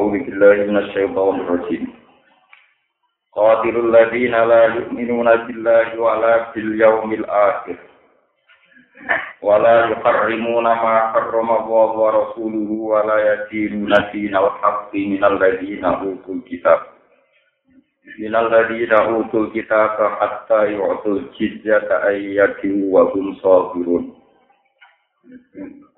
[0.00, 1.87] أعوذ بالله من الشيطان الرجيم
[3.33, 7.75] قاتلوا الذين لا يؤمنون بالله ولا باليوم الآخر
[9.41, 16.79] ولا يحرمون ما حرم الله ورسوله ولا يدينون دين الحق من الذين أوتوا الكتاب
[18.19, 24.13] من الذين أوتوا الكتاب حتى يعطوا الجزية أن يدين وهم صابرون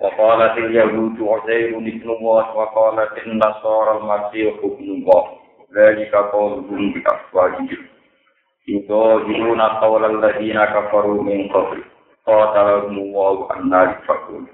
[0.00, 5.24] وقالت اليهود عزير ابن الله وقالت النصارى المسيح ابن الله
[5.76, 7.86] ذلك قولهم بأفواههم
[8.68, 11.84] يظاهرون قول الذين كفروا من قبل
[12.26, 14.46] قاتلهم الله أن يفكون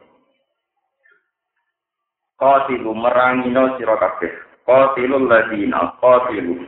[2.34, 4.34] Qatilu merangino sira kabeh.
[4.66, 6.66] Qatilul ladina qatilu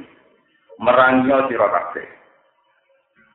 [0.78, 2.06] merangino sira kabeh.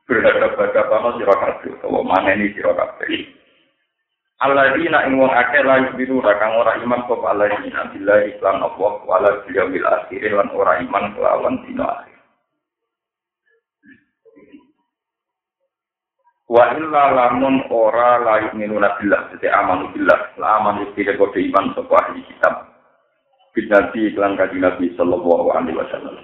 [0.08, 3.35] Berhadap-hadapan sira kabeh utawa maneni sira kabeh.
[4.37, 9.41] Alladzina ing wong akeh la yubiru kang ora iman sapa alladzina billahi lan Allah wala
[9.49, 12.17] bil akhir lan ora iman kelawan dina akhir.
[16.47, 21.73] Wa illa lamun ora la yu'minu billah sete amanu billah la amanu billah kode iman
[21.73, 22.71] sapa ahli kitab.
[23.57, 26.15] Bidati iklan kaji Nabi sallallahu alaihi wasallam.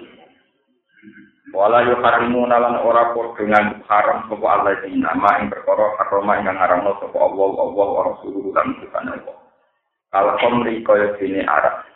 [1.54, 6.98] Wala yuharimu nalan ora dengan haram sapa Allah ing nama ing perkara haram ing ngaramno
[6.98, 9.36] sapa Allah Allah wa rasuluhu lan Tuhan Allah.
[10.10, 11.86] Kalau komri kaya dene Arab.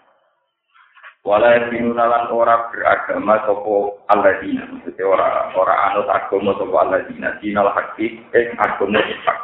[1.27, 3.75] Wala yuharimu nalan ora beragama sapa
[4.15, 4.63] Allah dina.
[4.63, 7.29] Maksudnya ora ora anut agama sapa Allah dina.
[7.43, 9.39] Dinal hakik ing agama hak.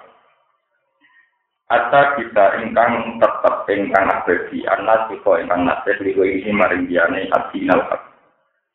[1.75, 7.83] Ata kita ingkang tetap ingkang abadi anas siko ingkang nasib liku ini maring diane adinal
[7.91, 8.14] hak.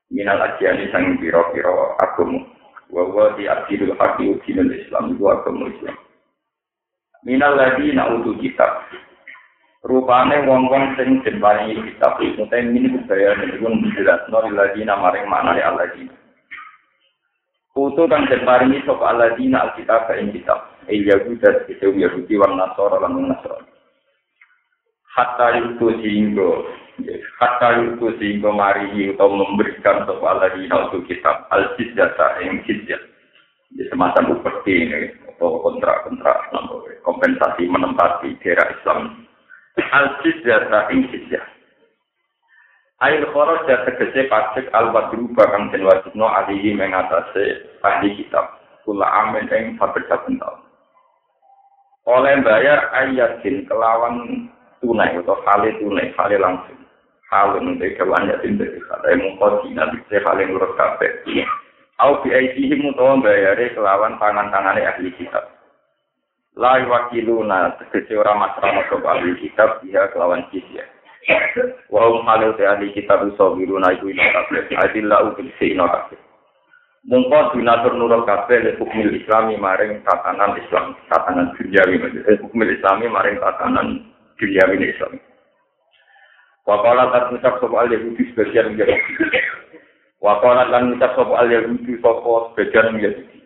[0.10, 2.42] Minal ajiani sang piro-piro agama
[2.90, 5.98] wa wa di akidul haqi udinul islam itu agama islam
[7.22, 8.90] minal lagi na'udu kitab
[9.86, 13.38] rupane wong-wong sing jembani kitab itu tapi ini budaya
[13.96, 16.10] jelas nol lagi mana ya lagi
[17.70, 23.30] Kutu kang jembani sop aladina alkitab ing kitab il yahuda itu yahudi wal nasara lan
[23.30, 23.62] nasara
[25.14, 26.50] hatta itu sehingga
[27.40, 33.00] Kata itu sehingga mari atau memberikan soal lagi untuk kitab al jizata yang jizyah.
[33.72, 36.52] Di semacam seperti ini atau kontrak-kontrak
[37.08, 39.24] kompensasi menempati daerah Islam.
[39.80, 41.46] Al jizata yang jizyah.
[43.00, 48.60] Ail khoros dan tegese pajak al badru bakang den wajibno alihi mengatasi ahli kitab.
[48.84, 50.36] Kula amin ing saben saben
[52.04, 54.52] Oleh bayar ayatin kelawan
[54.84, 56.79] tunai atau kali tunai kali langsung.
[57.30, 61.22] Halun de kewan ya tinde kata mungko dina bisa paling lurus kabeh.
[62.02, 65.46] Au bi aidihim utawa bayare kelawan tangan-tangane ahli kitab.
[66.58, 70.84] La wakiluna tegese ora masrama ke ahli kitab dia kelawan jizya.
[71.94, 74.66] Wa hum halu te ahli kitab sabiruna iku ina kabeh.
[74.82, 76.18] Adilla ubil sina kabeh.
[77.06, 82.42] Mungko dinatur nurut kabeh le hukum islami maring tatanan islam tatanan duniawi maksudnya.
[82.42, 83.88] Hukum islami maring tatanan
[84.40, 85.20] duniawi islam
[86.70, 89.26] Wakala tak ngucap sopa al Yahudi sebagian Yahudi.
[90.22, 93.38] Wakala tak ngucap sopa al Yahudi sopa sebagian Yahudi.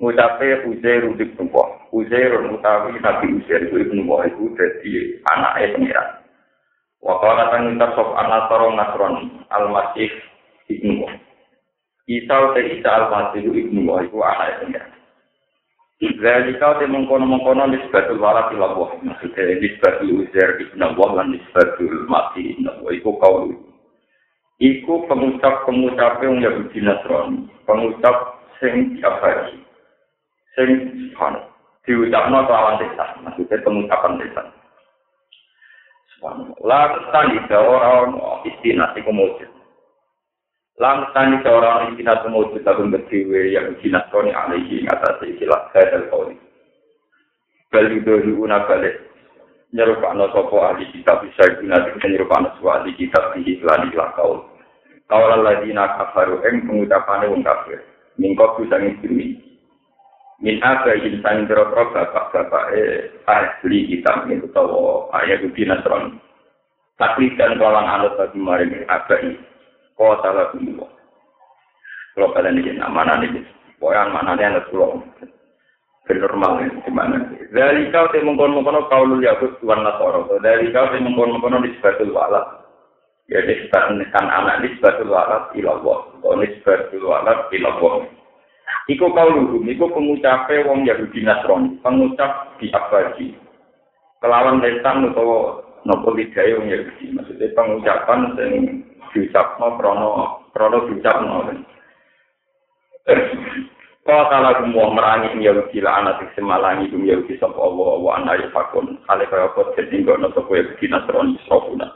[0.00, 1.92] Ngucapnya Uzair udik nubuah.
[1.92, 6.08] Uzair mutawi Nabi Uzair itu ibnu Nubuah itu jadi anaknya pengiran.
[7.04, 10.10] Wakala tak ngucap sopa Anasaro Nasrani Al-Masih
[10.72, 11.12] ibnu Nubuah.
[12.08, 14.91] Isa utai Isa Al-Masih ibnu Nubuah itu anaknya pengiran.
[16.02, 18.90] Jadi kau temu mengkono mengkono nisbatul warat ila Allah.
[19.06, 22.90] Maksudnya nisbatul uzair ibn Allah dan nisbatul mati ibn Allah.
[22.90, 23.54] Iku kau
[24.58, 27.46] Iku pengucap-pengucap yang Yahudi Nasrani.
[27.66, 29.62] Pengucap sing diabadi.
[30.58, 31.38] Sing sifan.
[31.86, 33.04] Diucapno kelawan desa.
[33.22, 34.42] Maksudnya pengucapan desa.
[36.62, 38.14] Lalu tadi orang
[38.46, 39.10] istinah iku
[40.80, 44.80] Lantan itu orang yang kita temui di tahun berdiri yang kita tahu yang ada di
[44.88, 46.40] atas istilah kaitan kau ini.
[47.68, 48.00] Beli
[48.32, 48.88] una beli.
[49.72, 54.48] Nyerupakan sopo ahli kita bisa guna dengan nyerupakan sopo ahli kita di hilang hilang kau.
[55.12, 57.78] Kau lalai di eng pengucapannya ungkapnya.
[58.16, 59.40] Mingkau bisa ngisimi.
[60.40, 65.78] Min apa yang saya ingin berapa bapak bapak eh ahli kita ingin tahu ayah kubina
[65.84, 66.16] tron.
[66.96, 69.51] Tapi dan kalang anut bagi mereka apa ini.
[70.02, 70.82] Kota dulu.
[72.12, 73.40] Kalau kalian ini nama nanti,
[73.78, 75.00] pokoknya mana nih anak pulau.
[76.12, 77.16] normal ini gimana?
[77.54, 80.28] Dari kau teh mengkon mengkon kau lu ya tuan nasoro.
[80.44, 82.44] Dari kau teh mengkon mengkon di sebatul walat.
[83.32, 86.00] Ya di sebatul anak di sebatul walat ilallah.
[86.20, 88.04] Oh di sebatul walat ilallah.
[88.92, 93.30] Iku kau lu, iku pengucapnya wong Yahudi Nasrani, pengucap di abadi.
[94.18, 97.14] Kelawan lesan atau nopo lidae wong Yahudi.
[97.14, 98.52] Maksudnya pengucapan sing
[99.12, 100.08] diucapno krono
[100.50, 101.36] krono diucapno.
[104.02, 108.98] Kau salah semua merangi Yahudi lah anak semalangi dum Yahudi sapa Allah wa ana yafakun.
[109.06, 111.86] Ale kaya kok tinggal no sapa Yahudi Nasrani sofuna.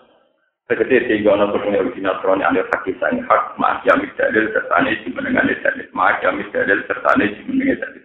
[0.70, 4.94] Tegese tinggal no sapa Yahudi Nasrani ane hak sang hak ma jamis dalil serta ne
[5.02, 5.88] dimenengane dalil.
[5.90, 8.04] Ma jamis dalil serta ne dimenengane dalil.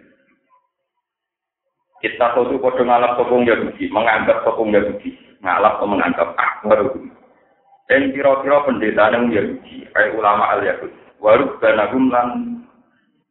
[2.01, 5.13] Kita tuh podo ngalap sopung Yahudi, menganggap sopung Yahudi,
[5.45, 6.89] ngalap atau menganggap akbar
[7.91, 12.63] Dan kira-kira pendeta yang Yahudi, kayak ulama al Yahudi, waruk banagum lan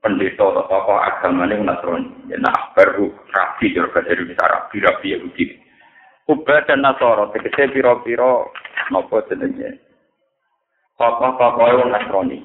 [0.04, 2.12] pendeta atau tokoh agama yang Nasrani.
[2.28, 5.56] Ya, nah, baru rabi juga dari bisa rabi rabi Yahudi.
[6.28, 8.52] Ubah dan Nasoro, tegese piro-piro
[8.92, 9.80] nopo jenenge.
[11.00, 12.44] Tokoh-tokoh yang Nasrani.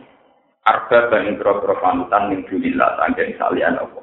[0.63, 1.75] Arba dan piro-piro
[3.19, 4.01] yang salian apa.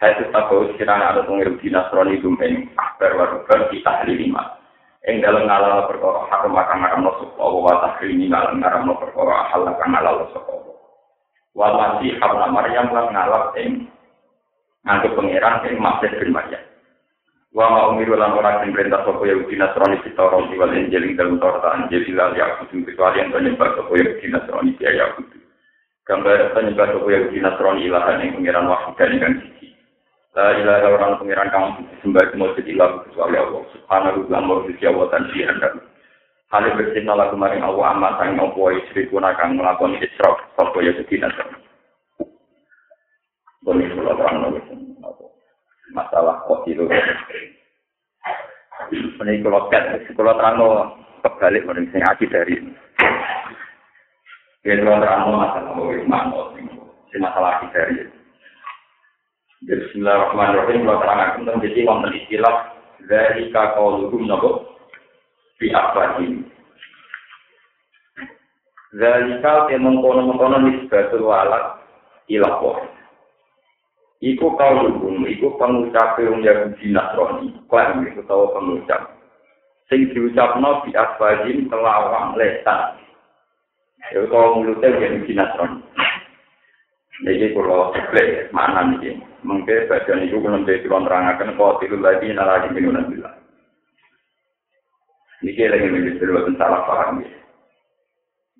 [0.00, 2.32] Hai itu tahu sekiranya ada pengirim di Nasrani itu
[2.80, 4.59] akbar warubar kita lima.
[5.00, 9.00] Yang dalam ngalal perkara haram akan ngaram no suku Allah wa tahrimi ngalam ngaram no
[9.00, 10.76] perkara hal akan ngalal suku Allah.
[11.56, 13.88] Wa masih habla Maryam lan ngalap ing
[14.84, 16.60] nganggo pangeran ing Masih bin Maryam.
[17.56, 21.16] Wa ma umiru lan ora sing perintah sapa Yahudi Nasrani kita ora wal Injil ing
[21.16, 25.38] dalem Taurat Injil lan ya kudu kecuali yang penyembah sapa Yahudi Nasrani ya Yahudi.
[26.04, 29.34] Gambar penyembah sapa Yahudi Nasrani ilahan ing pangeran wahid dan ingkang.
[30.38, 31.66] La ilaha illallah pengiran kang
[32.06, 33.62] sembah kemujud ilah kecuali Allah.
[33.74, 35.74] Subhanahu wa ta'ala wa jawa dan jihan dan
[36.50, 40.90] Hali bersihna lagu maring Allah amat sang nopo isri kuna kang melakukan isrok Sopo ya
[40.98, 41.50] sedina dan
[43.62, 44.58] Bumi sulat orang
[45.02, 45.30] nopo
[45.94, 46.86] Masalah kok itu
[48.90, 50.68] Ini kalau ket, kalau terang lo
[51.22, 52.72] kebalik mending sing haji dari ini.
[54.66, 55.90] Ini kalau terang lo masalah mau
[57.14, 58.19] masalah haji dari ini.
[59.60, 60.88] Bismillahirrahmanirrahim.
[60.88, 62.72] Wa terang aku menjadi wonten istilah
[63.04, 64.72] dari kakolukum nabo
[65.60, 66.48] di abadim.
[68.96, 71.76] Dari kal temong kono mengkono nisbatul walat
[72.32, 72.88] ilapor.
[74.24, 79.12] Iku kau dukung, iku pengucap yang yang dinasroni, kau yang tahu pengucap.
[79.92, 82.96] Sing diucap no di asfajin telawang lesa.
[84.08, 85.84] Iku kau mulutnya yang dinasroni.
[87.20, 89.20] Jadi kalau sebelah mana nih?
[89.44, 93.36] Mungkin bagian itu belum jadi tuan terangkan kau tidur lagi nalagi minuman bilang.
[95.40, 97.32] Ini lagi menjadi sebuah salah paham ya.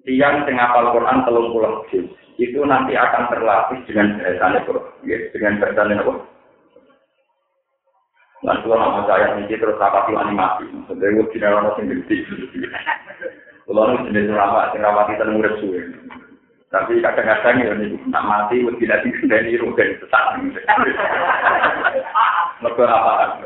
[0.09, 2.09] Tiang tengah apal Quran telung pulau juz
[2.41, 6.13] itu nanti akan terlatih dengan bahasanya bro, ya, dengan bahasanya apa?
[8.41, 10.65] Dan kalau nama saya ini terus apa sih animasi?
[10.89, 12.17] Sebenarnya tidak orang sendiri.
[13.69, 15.85] Kalau ini jenis ramah, ramah kita nurut suwe.
[16.71, 20.39] Tapi kadang-kadang ya nih, nak mati lebih dari dari rugen sesat.
[22.63, 23.43] Mereka apa?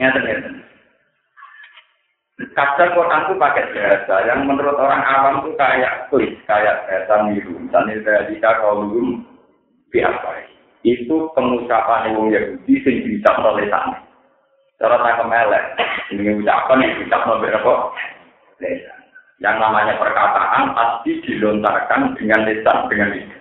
[0.00, 0.48] Nyata nyata.
[2.34, 7.60] Kadang Quran itu pakai bahasa yang menurut orang awam itu kayak tulis, kayak bahasa miru.
[7.60, 8.90] Misalnya dari kalau
[9.92, 10.28] biasa.
[10.82, 14.00] Itu pengucapan yang Yahudi sing bisa oleh sana.
[14.76, 15.64] Cara tangkap melek,
[16.12, 17.72] ini ucapan yang bisa berapa?
[18.58, 18.93] Lesan.
[19.44, 23.40] Yang namanya perkataan pasti dilontarkan dengan lisan, dengan lisan.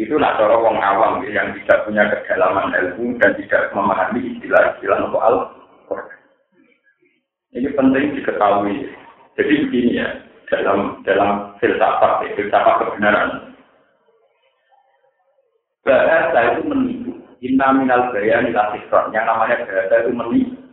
[0.00, 5.36] Itulah cara wong awam yang tidak punya kedalaman ilmu dan tidak memahami istilah-istilah untuk al
[7.52, 8.88] Ini penting diketahui.
[9.36, 10.08] Jadi begini ya,
[10.48, 13.52] dalam dalam filsafat, ya, filsafat kebenaran.
[15.84, 17.12] Bahasa itu menipu.
[17.44, 20.67] Inna minal bayan Yang namanya bahasa itu menipu.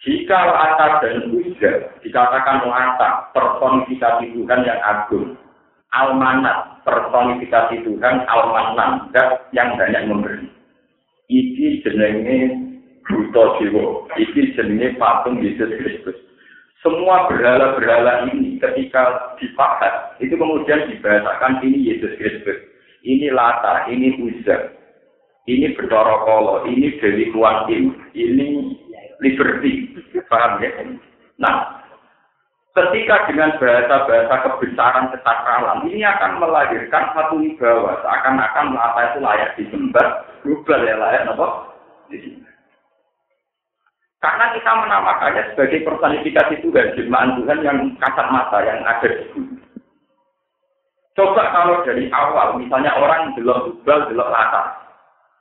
[0.00, 5.36] Jika latar dan ujar dikatakan latar personifikasi Tuhan yang agung,
[5.92, 9.12] almanat personifikasi Tuhan almanan
[9.52, 10.48] yang banyak memberi.
[11.28, 12.38] Iki jenenge
[13.12, 16.16] Buto Jiwo, iki jenenge patung Yesus Kristus.
[16.80, 22.56] Semua berhala-berhala ini ketika dipahat, itu kemudian dibahasakan ini Yesus Kristus.
[23.04, 24.72] Ini latar, ini ujar,
[25.44, 28.79] ini Bedoro ini Dewi Kuantim, ini
[29.20, 29.94] liberty.
[30.26, 30.70] Paham ya?
[31.40, 31.80] Nah,
[32.76, 40.06] ketika dengan bahasa-bahasa kebesaran kesakralan ini akan melahirkan satu wibawa seakan-akan apa itu layak disembah
[40.42, 41.48] global ya layak apa?
[44.20, 49.56] Karena kita menamakannya sebagai personifikasi Tuhan jemaat Tuhan yang kasat mata yang ada di bumi.
[51.16, 54.76] Coba kalau dari awal misalnya orang belum tubal belum latar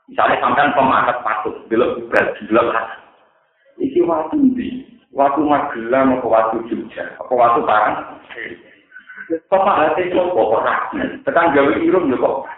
[0.10, 3.09] misalnya sampai pemakat patut belum tubal belum latar
[3.80, 4.84] Iki waktu di,
[5.16, 8.20] waktu Magelang apa waktu Jogja, apa waktu Parang.
[9.30, 10.90] Kok hati kok ora?
[11.24, 12.50] Tekan gawe irung lho kok.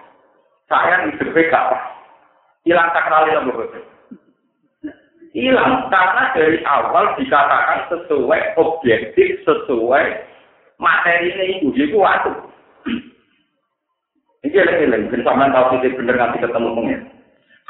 [0.72, 1.84] Saya di gak pas.
[2.66, 3.92] Ilang sakral lho kok.
[5.32, 10.06] hilang karena dari awal dikatakan sesuai objektif sesuai
[10.76, 12.36] materi ini itu itu waktu
[14.44, 17.02] ini eleng-eleng ben sampean tahu sih bener nanti ketemu pengen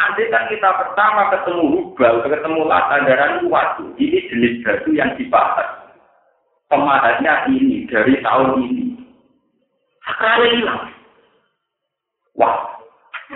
[0.02, 5.94] Andai kan kita pertama ketemu hubal, ketemu lata darah waktu, ini jenis batu yang dibahas.
[6.74, 8.98] Pemahatnya ini dari tahun ini.
[10.02, 10.82] Sekarang hilang.
[12.34, 12.82] Wah,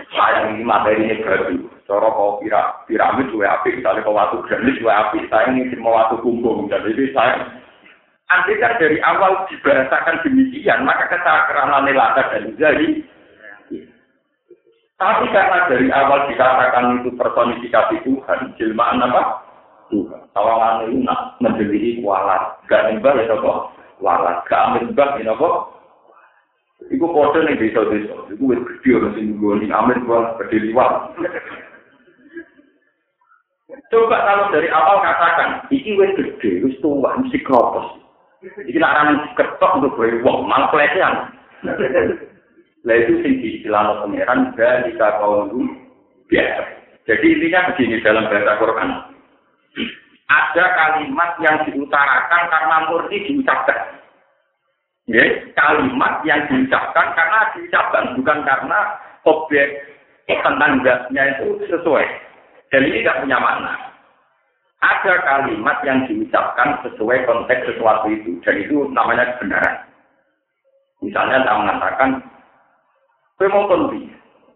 [0.10, 1.70] sayang ini materi ini batu.
[1.86, 6.02] Cara kau pira, piramid juga api, misalnya kau waktu granit juga api, saya ini semua
[6.02, 7.46] waktu kumpul, dan ini saya
[8.26, 13.06] Andai kan dari awal dibahasakan demikian, maka kesakaranan lata dan jadi.
[14.96, 19.44] Tapi karena dari awal dikatakan itu personifikasi Tuhan, jelmaan apa?
[19.92, 20.24] Tuhan.
[20.32, 22.64] Tawangan itu nak menjadi kualat.
[22.72, 23.76] Gak nimbal ya kok?
[24.00, 24.48] Kualat.
[24.48, 25.56] Gak ambil mbak ya kok?
[26.92, 28.16] Iku kode nih desa-desa.
[28.32, 30.92] Iku wis gede orang sing nggoni amin gua gede liwat.
[33.90, 38.00] Coba kalau dari awal katakan, iki wis gede, wis tua, mesti kropos.
[38.44, 41.34] Iki nak rame ketok untuk gue, wong malah pelecehan.
[42.86, 45.50] Lah itu sing diistilah pangeran dari kaum
[46.30, 46.64] biasa.
[47.06, 48.90] Jadi intinya begini dalam bahasa Quran.
[50.26, 53.80] Ada kalimat yang diutarakan karena murni diucapkan.
[55.06, 55.22] Ya,
[55.54, 58.80] kalimat yang diucapkan karena diucapkan bukan karena
[59.26, 59.86] objek
[60.26, 62.06] tentang zatnya itu sesuai.
[62.74, 63.74] Dan ini tidak punya makna.
[64.82, 69.78] Ada kalimat yang diucapkan sesuai konteks sesuatu itu, dan itu namanya kebenaran.
[71.06, 72.10] Misalnya saya mengatakan,
[73.36, 74.08] saya mau kondi,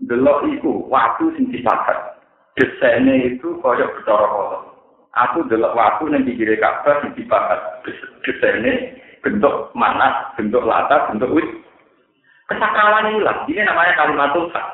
[0.07, 2.15] delok itu waktu sing dipakai.
[2.55, 4.23] Desainnya itu kaya kotor.
[5.19, 7.59] Aku delok waktu yang dikira kabar sing dipakai.
[8.23, 11.47] Desainnya bentuk mana, bentuk latar, bentuk wit.
[12.47, 13.43] Kesakalan hilang.
[13.51, 14.67] Ini namanya kalimat Tuhan.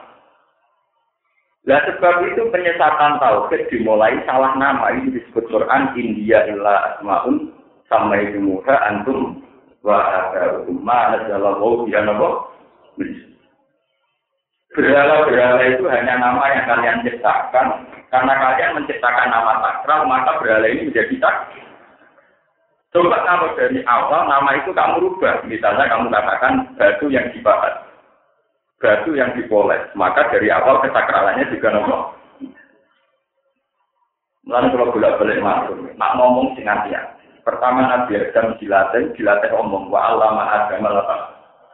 [1.66, 7.50] Nah sebab itu penyesatan tauhid dimulai salah nama ini disebut Quran India illa asmaun
[7.90, 9.42] sama itu muha antum
[9.82, 9.98] wa
[10.70, 12.54] ma nazalallahu ya nabo
[14.76, 17.68] Berhala-berhala itu hanya nama yang kalian ciptakan
[18.12, 21.64] karena kalian menciptakan nama sakral maka berhala ini menjadi sakral.
[22.92, 27.86] Coba kalau dari awal nama itu kamu rubah, misalnya kamu katakan batu yang dibahas
[28.80, 31.98] batu yang dipoles, maka dari awal kesakralannya juga nopo.
[34.46, 36.94] Lalu kalau bolak balik masuk, nak ngomong sing hati
[37.42, 41.16] Pertama Nabi Adam dilatih, dilatih omong wa Allah apa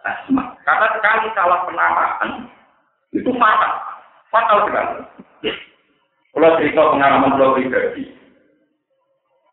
[0.08, 0.56] asma.
[0.64, 2.30] Karena sekali salah penamaan
[3.12, 3.74] itu fatal,
[4.32, 4.96] fatal sekali.
[6.32, 8.08] Kalau cerita pengalaman kalau pribadi,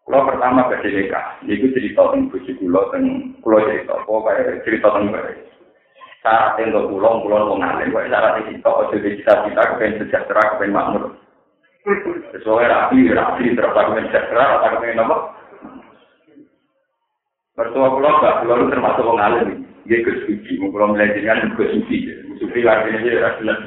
[0.06, 1.14] kalau pertama ke DDK,
[1.50, 2.80] itu cerita tentang bujuk kulo,
[3.42, 5.48] kulo cerita, pokoknya cerita tentang
[6.22, 10.42] syarat untuk pulang pulang wong alim kok syarat iki kok aja cita cita kepen sejahtera
[10.54, 11.14] kepen makmur.
[12.34, 15.16] Sesuai rapi rapi terus kepen sejahtera atau kepen apa?
[17.58, 19.48] Mertua pulau gak pulau termasuk wong alim.
[19.88, 21.96] Dia ke suci mau pulau melajarkan ke suci
[22.38, 23.58] suci artinya dia jelas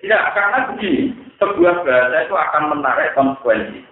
[0.00, 1.02] tidak karena begini
[1.36, 3.90] sebuah bahasa itu akan menarik konsekuensi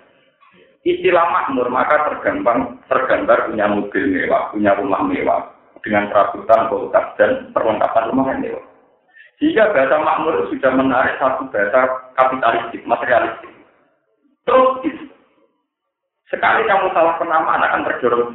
[0.88, 5.40] istilah makmur maka tergambar tergambar punya mobil mewah, punya rumah mewah
[5.84, 8.64] dengan perabotan, kulkas dan perlengkapan rumah yang mewah.
[9.38, 11.80] Jika bahasa makmur sudah menarik satu bahasa
[12.18, 13.52] kapitalistik, materialistik.
[14.42, 14.82] Terus
[16.32, 18.32] sekali kamu salah penamaan akan terdorong.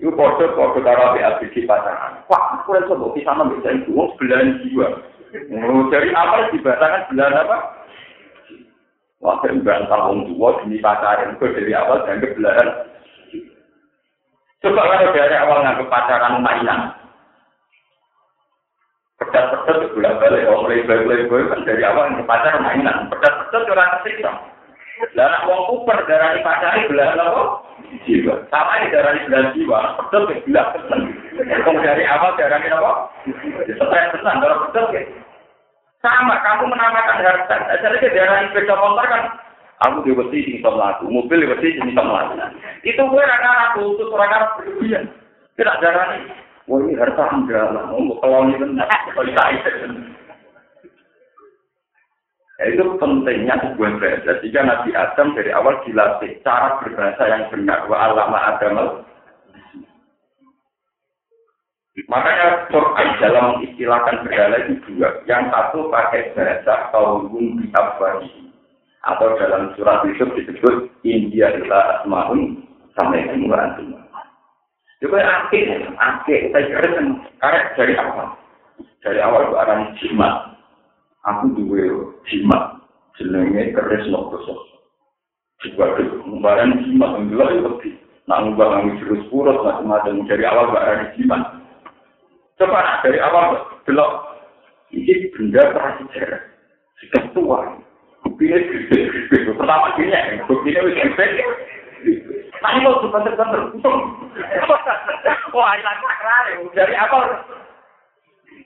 [0.00, 2.24] Itu kode kode karo ABG pasangan.
[2.32, 4.88] Wah, aku rasa bisa sama bisa itu, sebelah jiwa.
[5.92, 7.58] Dari apa dibahasakan sebelah apa?
[9.20, 12.68] Waktu membantah wong tua demi pacaran itu dari awal dan kebelahan.
[14.64, 16.80] Coba kalau dari awal nganggep pacaran mainan.
[19.20, 22.96] Pedas-pedas bulan balik, orang playboy-playboy kan dari awal nganggep pacaran mainan.
[23.12, 24.32] Pedas-pedas orang kesiksa.
[25.20, 27.42] Anak wong kuper darah pacari belahan apa?
[28.06, 28.34] Jiwa.
[28.54, 29.78] Sama ini darah belahan jiwa.
[29.98, 31.02] Pedas ke belahan.
[31.66, 32.92] Kalau dari awal darah apa?
[33.66, 35.02] Stres tenan, darah pedas ya.
[36.00, 37.56] Sama, kamu menamakan harta.
[37.76, 39.36] Jadi daerah sepeda motor kan,
[39.84, 42.40] aku di besi laku, mobil besi sini tom laku.
[42.88, 45.12] Itu gue raka aku, itu raka berlebihan.
[45.60, 46.32] Tidak darah ini.
[46.72, 49.28] Wah ini harta mau kalau ini benar, kalau
[52.60, 54.36] Ya, itu pentingnya sebuah bahasa.
[54.44, 57.88] Jika Nabi Adam dari awal dilatih cara berbahasa yang benar.
[57.88, 59.00] Wa alama Adam
[62.06, 65.08] Makanya Quran dalam mengistilahkan berhala itu dua.
[65.24, 67.68] Yang satu pakai bahasa kaum di
[69.00, 72.60] atau dalam surat Yusuf disebut India adalah asmaun
[72.92, 73.96] sampai semua antum.
[75.00, 76.88] Juga akhir, akhir kita kira
[77.40, 78.36] karek dari apa?
[79.00, 80.59] Dari awal itu orang jimat.
[81.28, 82.80] Aku dua jimat.
[83.20, 84.60] jenenge keris nokosok.
[85.60, 85.92] Juga
[86.24, 87.94] kembaran jimat jelas itu lebih.
[88.24, 91.42] Nak ngubah ngambil jurus purut macam-macam dari awal barang jimat.
[92.56, 94.12] Coba dari awal belok.
[94.88, 96.42] Ini benda prasejarah.
[97.04, 97.60] Sudah tua.
[98.24, 98.56] Buktinya.
[99.52, 100.40] Pertama gini ya.
[100.48, 101.26] Buktinya wis gede.
[102.60, 103.62] Nah ini mau bener-bener.
[105.52, 106.46] Wah hilang sakrar.
[106.72, 107.24] Dari awal.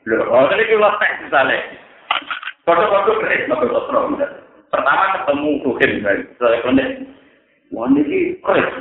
[0.05, 1.59] Loh, oh, ini kita tes misalnya.
[2.65, 4.09] Foto-foto keris, foto-foto
[4.73, 5.51] Pertama ketemu
[6.41, 6.85] saya kena.
[7.71, 8.73] Wah ini keris.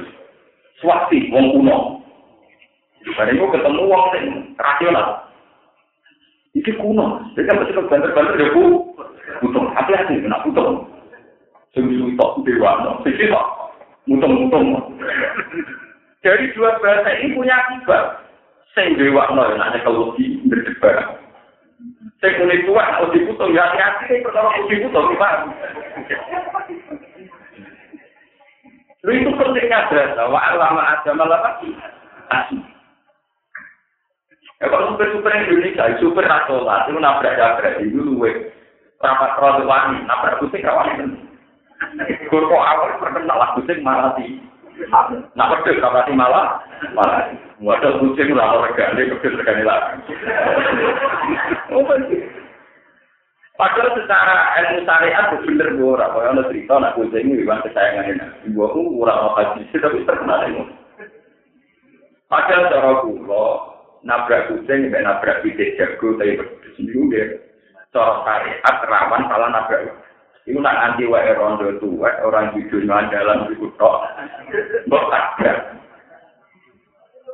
[0.80, 2.00] Swasti, wong kuno.
[3.14, 5.28] Barang itu ketemu wong yang rasional.
[6.56, 7.22] Ini kuno.
[7.36, 8.64] Jadi kan pasti banter-banter ya bu.
[9.44, 9.70] Putung.
[9.76, 10.88] Hati-hati, kena putung.
[11.76, 13.02] Sungguh tok dewa.
[13.04, 13.48] Sisi tok.
[14.08, 14.98] Mutung-mutung.
[16.24, 18.24] Dari dua bahasa ini punya akibat.
[18.74, 21.23] Sing dewa no, ada kalau di berdebar.
[22.24, 25.34] sing muni tua, kok diputus ya ati ati sing pertama kok diputus ya Pak
[29.04, 31.52] Lu itu pentingnya adalah wa alama adama lama
[34.64, 38.32] Ya kalau super-super Indonesia, super rasola, itu nabrak-nabrak, itu luwe.
[39.04, 41.20] Rapat roh itu wangi, nabrak kusik, rawan.
[42.32, 44.40] Gorko awal, pertama lah kusik, sih.
[44.88, 45.18] Di.
[45.36, 46.64] Nah, pedus rapati malah,
[46.96, 47.32] malah.
[47.64, 50.00] Wadah kucing lah, regane, pedus regane lagi.
[53.54, 56.10] Padahal secara ilmu syariat itu bener gue orang.
[56.10, 58.50] Kalau ada cerita anak kucing ini memang kesayangan ini.
[58.50, 60.64] Gue aku orang mau haji tapi terkenal ini.
[62.26, 63.46] Padahal cara gue
[64.04, 67.26] nabrak kucing, nabrak bibit jago, tapi bersendiri dia.
[67.94, 70.02] Cara syariat rawan salah nabrak.
[70.44, 74.04] Itu nak anti wae rondo tua, orang hidupnya dalam itu tok.
[74.92, 75.58] Mbok tabrak.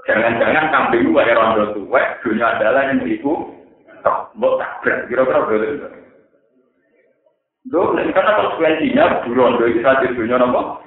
[0.06, 3.50] Jangan-jangan kambing wae rondo tua, dunia adalah yang ibu
[4.06, 4.30] tok.
[4.38, 5.10] Mbok tabrak.
[5.10, 5.70] Kira-kira boleh.
[7.70, 10.82] Loh, karena konsekuensinya buron itu saja dunia nopo.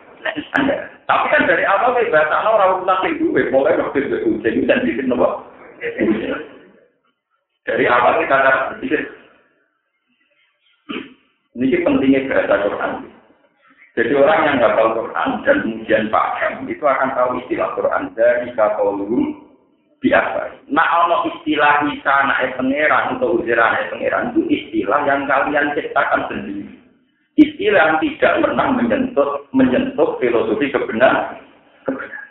[1.02, 5.10] Tapi kan dari awal kayak bahasa orang yang dua, mulai waktu itu ujian dan bikin
[5.10, 5.42] nopo.
[7.66, 8.38] Dari awal kita
[8.78, 9.21] pikir.
[11.52, 12.92] Ini pentingnya bahasa Quran.
[13.92, 19.36] Jadi orang yang hafal Quran dan kemudian paham itu akan tahu istilah Quran dari kaulum
[20.00, 20.64] biasa.
[20.72, 26.24] Nah, kalau istilah bisa naik pangeran atau ujian naik pangeran itu istilah yang kalian ciptakan
[26.32, 26.72] sendiri.
[27.36, 31.36] Istilah yang tidak pernah menyentuh menyentuh filosofi kebenaran.
[31.84, 32.28] kebenaran.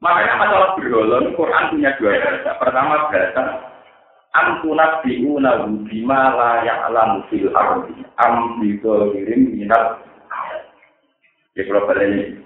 [0.00, 2.50] Makanya masalah bergolong, Quran punya dua bahasa.
[2.60, 3.73] Pertama bahasa
[4.34, 8.02] Antunat bi'una bima la ya'lamu fil ardi.
[8.18, 10.02] Am bidolirim minat
[11.54, 12.42] Ya kalau ini.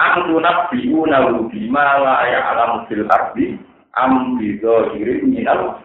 [0.00, 3.60] Antunat bi'una bima la ya'lamu fil ardi.
[4.00, 5.84] Am bidolirim minat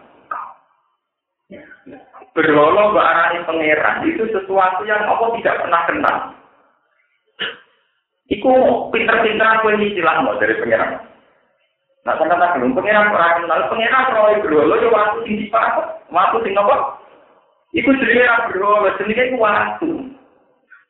[2.32, 6.16] Berlolo arani pangeran itu sesuatu yang Allah tidak pernah kenal.
[8.32, 8.52] Iku
[8.88, 11.11] pinter-pinteran kue istilah dari pangeran.
[12.02, 16.58] Nah, ternyata belum pengiran orang kenal, pengiran roy berolo, ya waktu tinggi pak, waktu tinggi
[16.58, 16.98] apa?
[17.78, 19.90] Iku jenenge ra berolo, jenenge ku waktu.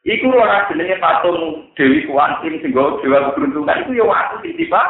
[0.08, 4.88] Iku ora jenenge patung Dewi Kuantin sing go dewa keberuntungan, iku ya waktu tinggi pak.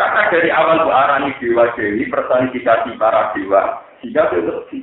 [0.00, 4.80] Karena dari awal Bu Arani Dewa Dewi, personifikasi para dewa, sehingga itu.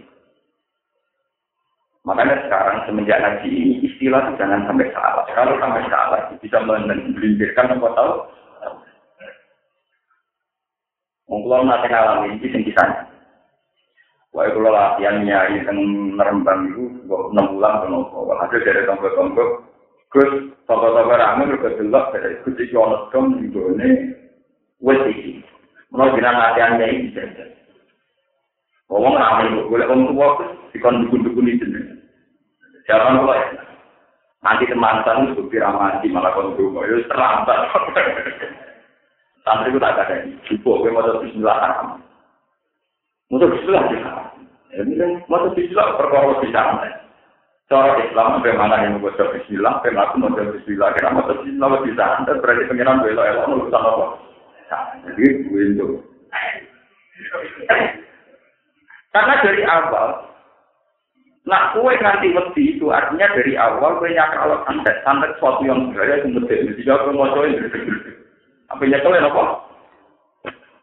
[2.05, 5.25] Makanya sekarang semenjak ngaji ini istilah itu jangan sampai salah.
[5.33, 8.13] Kalau sampai salah bisa melindirkan apa tahu.
[11.25, 13.09] Mungkin nanti ngalamin ini kisahnya.
[14.37, 15.79] Wah, kalau latihan nyari yang
[16.13, 18.29] merembang itu, enam bulan atau nopo.
[18.35, 19.63] Hasil dari tombol-tombol,
[20.11, 24.11] Gus, tombol-tombol rame juga jelas dari itu ono kom itu ini,
[24.83, 25.39] wes iki.
[25.95, 27.23] Mau bilang latihannya ini bisa.
[28.91, 30.27] Ngomong rame, boleh ngomong tua,
[30.75, 31.94] dikon dukun-dukun itu.
[32.85, 33.47] Jangan lupa ya.
[34.45, 35.01] Nanti teman
[35.33, 37.73] bukti ramadi malah kondom, itu terlambat.
[39.41, 40.21] Santri tak ada.
[40.45, 41.57] Coba gue mau Bismillah.
[43.33, 44.01] Mau Bismillah ya.
[44.85, 46.61] Ini mau Bismillah perkara bisa.
[47.65, 52.05] Cara Islam bagaimana yang mau Bismillah, bagaimana aku mau Bismillah, kira mau Bismillah bisa.
[52.29, 54.05] Dan berarti pengiran bela elok urusan apa?
[55.09, 55.87] Jadi gue itu.
[59.09, 60.34] Karena dari awal
[61.45, 65.93] Nah, kue nanti mesti itu artinya dari awal kue nyakar kalau santet, santet sesuatu yang
[65.93, 66.53] sebenarnya itu mesti.
[66.81, 67.45] Jadi aku mau coba
[68.73, 69.43] Apa nyakal ya apa?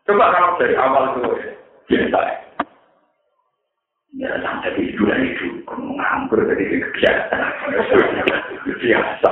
[0.07, 1.21] Coba kalau dari awal itu
[1.91, 2.19] biasa.
[4.15, 7.43] Ya santet itu dan itu menganggur dari kegiatan
[8.79, 9.31] biasa.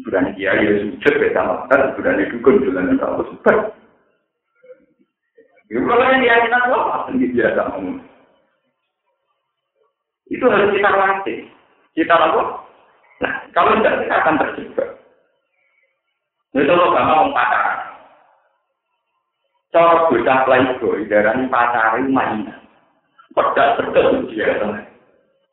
[0.00, 3.56] Iburan kiai ya sujud beda makan, iburan itu kan jalan tahu super.
[5.68, 7.12] Itu kalau yang keyakinan apa?
[7.12, 8.09] Tinggi biasa ngomong.
[10.30, 11.38] Itu harus kita latih.
[11.98, 12.62] Kita lakukan.
[13.20, 14.90] Nah, kalau tidak kita akan terjebak.
[16.54, 17.78] Itu lo gak mau pacaran.
[19.70, 22.58] Cara bocah playboy, darah pacaran mainan.
[23.34, 24.54] Pedak pedak dia.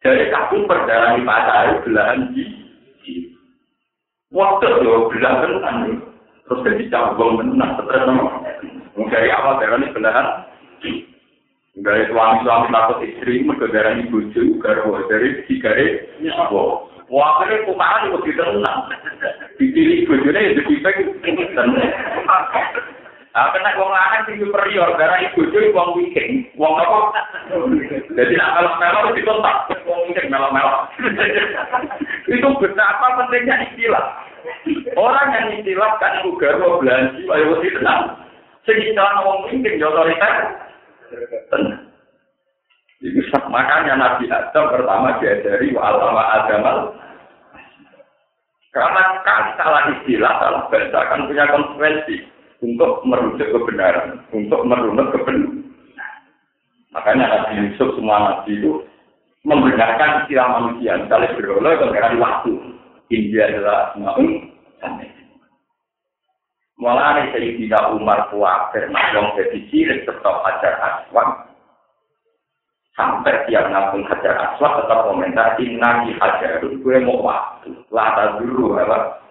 [0.01, 2.45] Jadi kaku perjalanan pacaran belahan di.
[4.29, 5.77] Waktu lo belahan kan.
[6.47, 7.81] Terus jadi cabang menang.
[7.81, 8.07] Terus
[9.09, 10.27] dari awal darah ini belahan.
[11.77, 15.69] Dari suami-suami takut istri, mereka darah ini bucu, garwa dari tiga
[16.49, 18.89] Wah, wah, akhirnya kumahan itu tenang.
[19.61, 20.73] Dipilih bujurnya ya jadi
[21.53, 21.69] tenang.
[23.37, 27.21] Nah, kena wong lanang sing superior, darah ibu cuy wong wiking, wong apa?
[28.17, 30.89] Jadi nak kalau melok dikontak, wong wiking melok-melok.
[32.25, 34.25] Itu betapa pentingnya istilah.
[34.97, 38.17] Orang yang istilah kan ibu garwa belanji, ayo tenang.
[38.65, 40.65] Sing istilah wong wiking ya otoriter.
[41.47, 41.87] Tenang.
[42.97, 43.21] Itu
[43.53, 46.77] makanya Nabi Adam pertama diajari wa alama adamal
[48.77, 52.15] karena kan salah istilah, salah bahasa kan punya konsekuensi
[52.61, 55.65] untuk merujuk kebenaran, untuk merunut kebenaran.
[56.93, 58.85] Makanya Nabi Yusuf semua Nabi itu
[59.45, 60.93] membenarkan istilah manusia.
[60.93, 62.53] Misalnya berolah itu waktu.
[63.07, 64.19] India adalah semua
[66.77, 71.49] Mulai Sayyidina Umar kuafir, yang jadi cilik serta hajar aswad.
[72.93, 77.73] Sampai tiap ngapung hajar aswad tetap komentar, inna ki hajar, gue mau waktu.
[77.89, 79.25] Lata dulu, apa?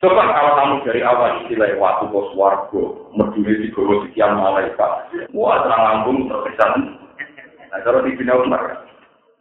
[0.00, 5.60] Coba kalau kamu dari awal istilah waktu bos wargo, meduli di bawah sekian malaikat, wah
[5.60, 6.96] terang lambung terkesan.
[7.68, 8.88] Nah kalau di Bina Umar,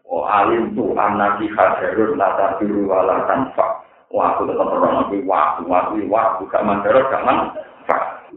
[0.03, 3.87] oh alim tu anak hadirun lata biru wala tanfa.
[4.09, 6.41] waktu tetap orang waktu waktu waktu waktu.
[6.49, 7.53] Gak mandor gak mang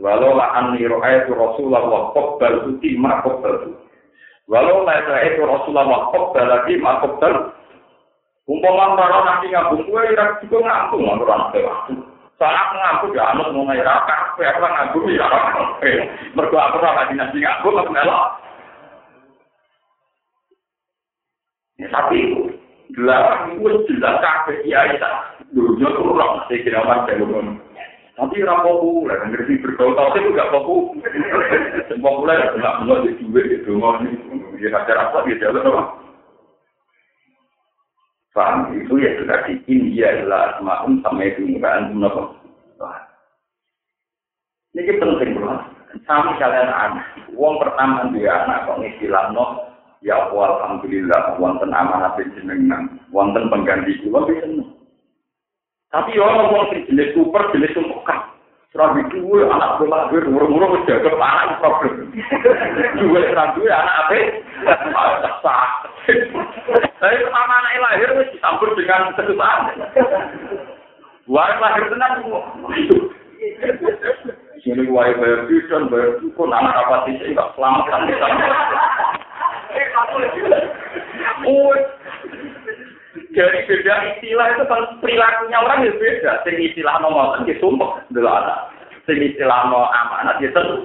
[0.01, 3.77] walau la anni ra'aitu rasulullah qabbal uti ma qabbal
[4.49, 7.53] walau la ra'aitu rasulullah qabbal lagi ma qabbal
[8.49, 11.93] umpama para nanti ngabung kuwi ra cukup ngaku ngono ra ngerti waktu
[12.41, 15.29] salah ngaku ya anut mung ra kabeh ra ngaku ya
[16.35, 18.25] mergo aku ra kadi nabi ngaku lek ngelok
[21.83, 22.47] tapi itu
[22.95, 25.11] jelas, itu jelas kabeh iya itu
[25.53, 26.81] Dulunya tuh orang kira.
[28.13, 31.13] Tapi ora populer, ngerti bergaul itu gak populer.
[31.97, 35.83] Populer nggak mau di duit itu mau apa dia jalan apa.
[38.33, 42.23] Paham itu ya sudah India adalah sama itu enggak antum nopo.
[44.73, 45.53] Ini penting bro.
[46.09, 47.05] Sami kalian anak.
[47.37, 49.73] Wong pertama dia anak kok istilah no.
[50.01, 54.82] Ya alhamdulillah wonten amanah jenengan, wonten pengganti kula seneng.
[55.93, 58.25] Tapi orang wong sing jenis super jenis sempokan.
[58.73, 62.09] Serabi dua anak bolak balik murung-murung kerja ke anak problem.
[62.97, 64.17] Dua serabi dua anak apa?
[65.45, 65.69] Sah.
[67.03, 69.77] Tapi pertama anak lahir itu dicampur dengan kesusahan.
[71.29, 72.41] Wah lahir tenang semua.
[74.63, 77.19] Jadi wajib bayar tuition, bayar cukup, anak apa sih?
[77.19, 78.07] Enggak selamat kan?
[79.75, 80.23] Eh, kamu
[83.33, 86.45] Dari beda istilah itu kan perilakunya orang itu beda.
[86.45, 88.69] Sing istilah nomor kan dia sumpah dulu ada.
[89.09, 90.85] Sing istilah mau amanat dia tentu.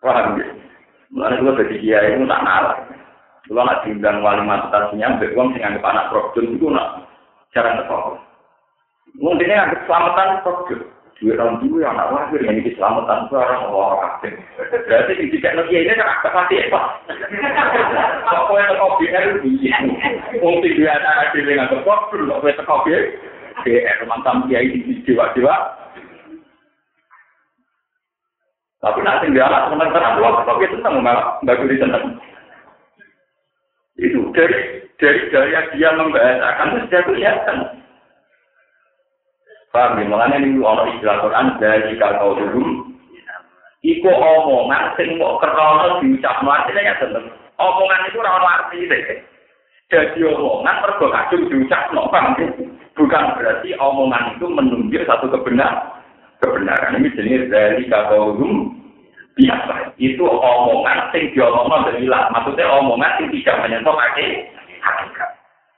[0.00, 0.46] Paham ya?
[1.12, 2.76] Mulai gue jadi kiai itu tak nalar.
[3.48, 7.08] Kalau nak diundang wali mata tasinya, beruang sing anggap anak problem itu nak
[7.56, 8.12] jarang ketemu.
[9.16, 10.80] Mungkin anggap selamatan problem.
[11.18, 14.38] Dua tahun dulu yang anak lahir yang ini selamatan itu orang aktif.
[14.86, 16.80] Berarti di tiga lagi ini kan aktif hati apa?
[18.22, 19.78] Kok yang kopi itu dia?
[20.38, 22.94] Mungkin dia ada di dengan problem, kok yang kopi
[23.66, 25.54] BR mantan kiai di jiwa-jiwa.
[28.78, 32.14] Tapi nanti dia anak teman-teman, kalau kopi tentang malah nggak boleh tentang.
[33.98, 37.58] Itu dari dari gaya dia membahasakan itu sudah kelihatan.
[39.78, 40.10] Paham ya?
[40.10, 42.82] Makanya ini orang istilah Quran dari kalau dulu
[43.86, 47.30] Iku omongan sing mau kerono diucap artinya ya tentu.
[47.62, 49.22] Omongan itu ora arti deh.
[49.86, 52.10] Jadi omongan pergo kadung diucap no,
[52.98, 55.94] Bukan berarti omongan itu menunjuk satu kebenaran.
[56.42, 58.34] Kebenaran ini jenis dari kalau
[59.38, 59.94] biasa.
[59.94, 62.26] Itu omongan sing diomongno dari lah.
[62.34, 64.26] Maksudnya omongan yang tidak menyentuh kaki.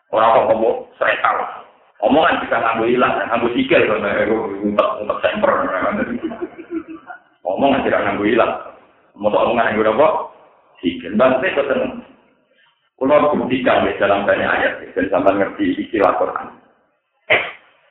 [0.09, 1.37] Orang kok ngomong serekal.
[2.01, 3.83] Omongan bisa ngambil hilang, ngambil sikil,
[4.65, 5.53] untuk semper.
[7.45, 8.53] Omongan tidak ngambil hilang.
[9.21, 10.33] Mau omongan yang berapa?
[10.81, 11.13] Sikil.
[11.21, 12.01] Bangsa itu tenang.
[13.01, 16.53] Kalau buktikan di dalam banyak ayat, dan sampai ngerti istilah Quran.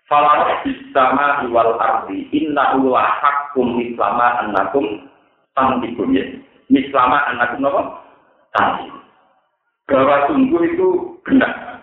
[0.10, 5.06] Falah bisama iwal ardi inna ula hakum mislama annakum
[5.54, 6.26] tantikum ya.
[6.70, 7.82] Mislama annakum apa?
[8.58, 9.02] Tantikum.
[9.86, 10.88] Bahwa sungguh itu
[11.26, 11.82] benar.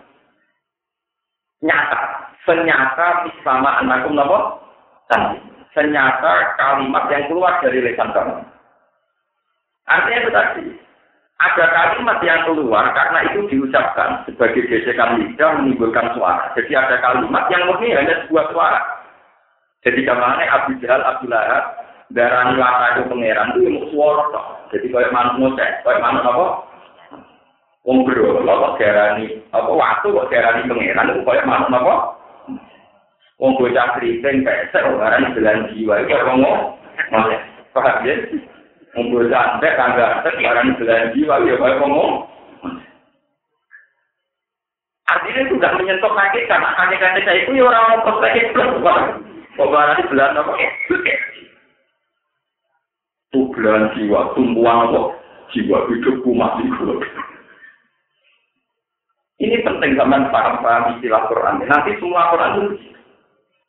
[1.63, 2.16] Nyata.
[2.47, 4.39] Senyata mislama annakum apa?
[5.11, 5.51] Tantikum.
[5.75, 8.41] Senyata kalimat yang keluar dari lesan kamu.
[9.91, 10.65] Artinya itu tadi.
[11.37, 16.49] Ada kalimat yang keluar karena itu diucapkan sebagai gesekan lidah menimbulkan suara.
[16.57, 18.81] Jadi ada kalimat yang murni hanya sebuah suara.
[19.85, 21.77] Jadi ke mana Abu Jahal, Abu Lahab,
[22.09, 24.43] darah laka itu pangeran itu mau suara.
[24.73, 26.47] Jadi kayak mana ngoceh, kayak mana apa?
[27.85, 32.16] Wong bro, apa darani apa waktu kok darani pangeran itu kayak mana apa?
[33.37, 36.73] Wong bocah kriting pesek, orang belan jiwa itu ngomong,
[37.77, 38.17] paham ya?
[38.97, 42.25] Ngumpul santet, tangga santet, barang belahan jiwa, ya kayak ngomong.
[45.13, 48.73] Artinya tidak menyentuh kaki, karena kaki-kaki saya itu ya orang orang sakit plus.
[49.57, 50.53] Di belahan apa?
[53.37, 55.13] Itu belahan jiwa, tumpuan apa?
[55.53, 56.65] Jiwa hidupku mati.
[59.45, 61.69] Ini penting zaman paham-paham istilah Quran.
[61.69, 62.96] Nanti semua Quran itu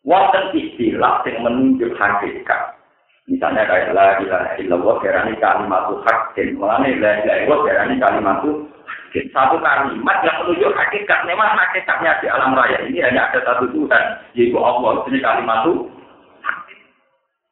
[0.07, 2.79] wonten istilah yang menunjuk hakikat.
[3.27, 6.55] Misalnya kayak la ilaha illallah darani kalimat hakim.
[6.55, 9.27] Mulane la ilaha illallah darani kalimat hakim.
[9.35, 11.19] Satu kalimat yang menunjuk hakikat.
[11.27, 15.03] Memang hakikatnya di alam raya ini hanya ada satu Tuhan, yaitu Allah.
[15.11, 15.91] Ini kalimat hakim.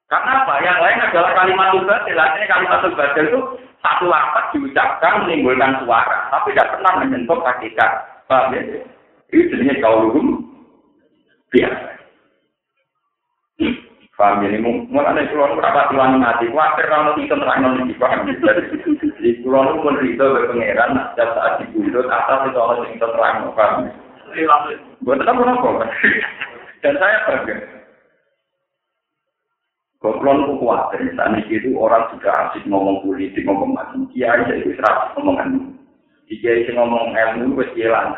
[0.08, 0.54] Karena apa?
[0.64, 2.16] Yang lain adalah kalimat batil.
[2.16, 3.40] Ini kalimat batil itu
[3.84, 7.92] satu lapat diucapkan menimbulkan suara, tapi tidak pernah menyentuh hakikat.
[8.26, 8.62] Paham ya?
[9.30, 10.42] Ini jenisnya kaulum
[11.52, 11.95] biasa.
[14.16, 18.24] Paham ini mulane kula nu ora tuan mati, kuwatir ora itu terang nang iki paham.
[19.20, 23.52] Di kula nu pun rito be pangeran sak saat dibundut atas itu Allah sing terang
[23.52, 23.92] paham.
[25.04, 25.84] Buat apa apa?
[26.80, 27.56] Dan saya bangga.
[30.00, 35.12] Kalau nu kuatir, misalnya itu orang juga asik ngomong politik, ngomong macam kiai, jadi serap
[35.18, 35.76] ngomongan.
[36.32, 38.16] Kiai ngomong ilmu, wes hilang.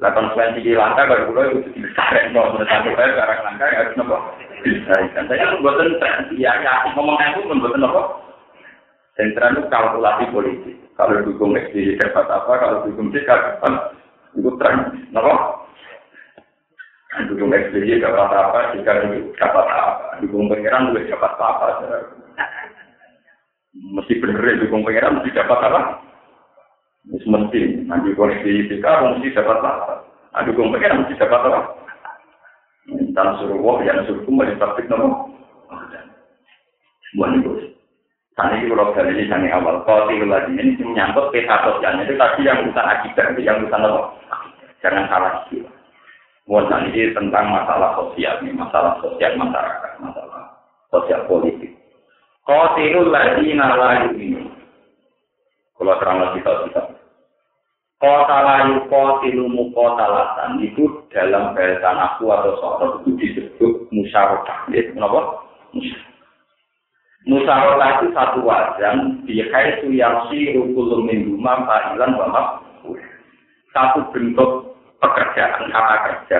[0.00, 4.16] Lah konsekuensi langka kalau kulo itu dibesarkan menurut aku saya sekarang langka ya harus nopo.
[4.60, 5.96] Dan saya pun buatan
[6.36, 8.02] ya ya ngomong aku pun buatan nopo.
[9.16, 10.76] Sentral itu kalkulasi politik.
[10.96, 13.74] Kalau dukung SBY dapat apa, kalau dukung C dapat
[14.36, 15.64] itu tren, nopo.
[17.28, 19.00] Dukung SBY dapat apa, jika
[19.36, 21.66] dapat apa, dukung pengiran juga dapat apa.
[23.70, 25.80] Mesti bener ya dukung pengiran mesti dapat apa.
[27.08, 30.04] Mesti, nanti koneksi fisika mesti dapat apa?
[30.36, 31.79] Aduh, gue mikir mesti dapat apa?
[32.90, 35.30] Tanah suruh wah, yang suruh kumpul di praktik nopo.
[37.18, 37.74] Buat itu.
[38.38, 42.14] Tadi itu kalau dari ini sangi awal, kalau tiga lagi ini menyangkut peta sosialnya itu
[42.14, 44.02] tadi yang bukan akibat, itu yang bukan apa?
[44.80, 45.60] Jangan salah sih.
[46.46, 50.56] Buat ini tentang masalah sosial, nih, masalah sosial masyarakat, masalah
[50.88, 51.74] sosial politik.
[52.46, 54.40] Kau tiga lagi nalayu ini.
[55.76, 56.82] Kalau terang kita kita.
[58.00, 64.72] Kota layu kotilumu kota latan itu dalam bahasa aku atau soal itu disebut musyawarah.
[64.72, 65.44] Ya, kenapa?
[67.28, 72.64] Musyawarah itu satu wajan yang si rukulum minuma fa'ilan wa
[73.76, 74.72] Satu bentuk
[75.04, 76.38] pekerjaan kata kerja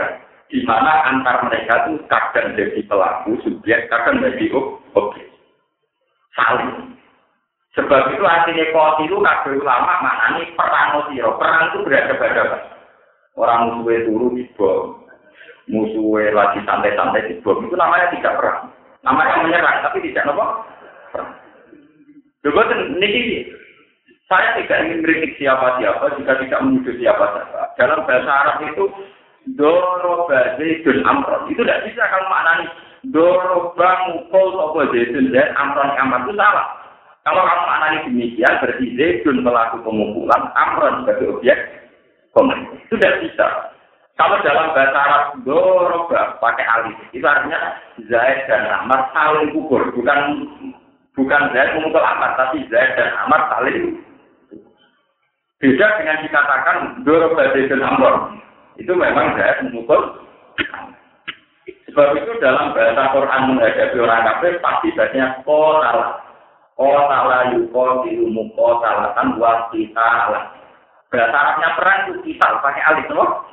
[0.48, 4.50] di mana antar mereka itu kadang jadi pelaku subjek, kadang jadi
[4.96, 5.28] objek.
[6.34, 6.99] Saling.
[7.78, 11.38] Sebab itu artinya kau itu kabel ulama maknanya perang siro.
[11.38, 12.58] Perang itu berada-ada.
[13.38, 15.06] Orang musuhnya turu di bom.
[15.70, 17.62] Musuhnya lagi santai-santai di bom.
[17.62, 18.74] Itu namanya tidak perang.
[19.06, 20.46] Namanya menyerang, tapi tidak apa?
[21.14, 21.30] Perang.
[22.42, 23.46] Coba ini
[24.30, 27.74] saya tidak ingin kritik siapa-siapa jika tidak menuduh siapa-siapa.
[27.74, 28.84] Dalam bahasa Arab itu
[29.58, 31.50] doro bazidun amron.
[31.50, 32.70] Itu tidak bisa kalau maknanya
[33.10, 36.66] doro bang mukul sopo zaitun dan amron amron itu salah.
[37.20, 41.58] Kalau kamu analisis demikian, berarti Zaidun pelaku pemukulan, Amron sebagai objek
[42.90, 43.46] tidak bisa.
[44.20, 49.80] Kalau dalam bahasa Arab, doroba pakai alif, itu artinya Zaid dan Amar saling pukul.
[49.96, 50.18] Bukan
[51.16, 53.96] bukan Zaid memukul Amar, tapi Zaid dan Amar saling
[55.60, 58.14] Beda dengan dikatakan doroba Zaid dan Amr.
[58.76, 60.20] Itu memang Zaid memukul
[61.90, 66.22] Sebab itu dalam bahasa Quran menghadapi orang kafir pasti banyak kotalah.
[66.80, 68.08] Kota layu kota
[68.56, 70.48] kota buat kita lah.
[71.12, 73.44] Bahasa perang itu kita pakai alif no?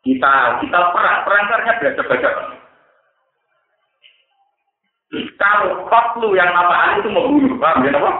[0.00, 2.30] Kita kita perang perang karena berada baca.
[5.36, 8.12] Kalau kotlu yang nama alif itu membunuh, paham ya apa?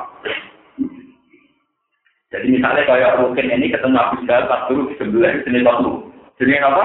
[2.37, 6.12] Jadi misalnya kayak mungkin ini ketemu Abu Jahal pas dulu di sebelah ini kotlu.
[6.37, 6.85] Jadi apa?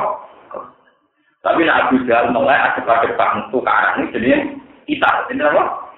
[1.43, 4.29] Tapi Abu Jahal mulai ada pada bangku ke arah ini jadi
[4.87, 5.88] kita, ini apa?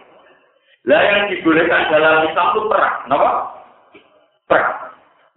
[0.82, 3.30] Lah yang dibolehkan dalam Islam itu perang, apa?
[4.50, 4.70] Perang,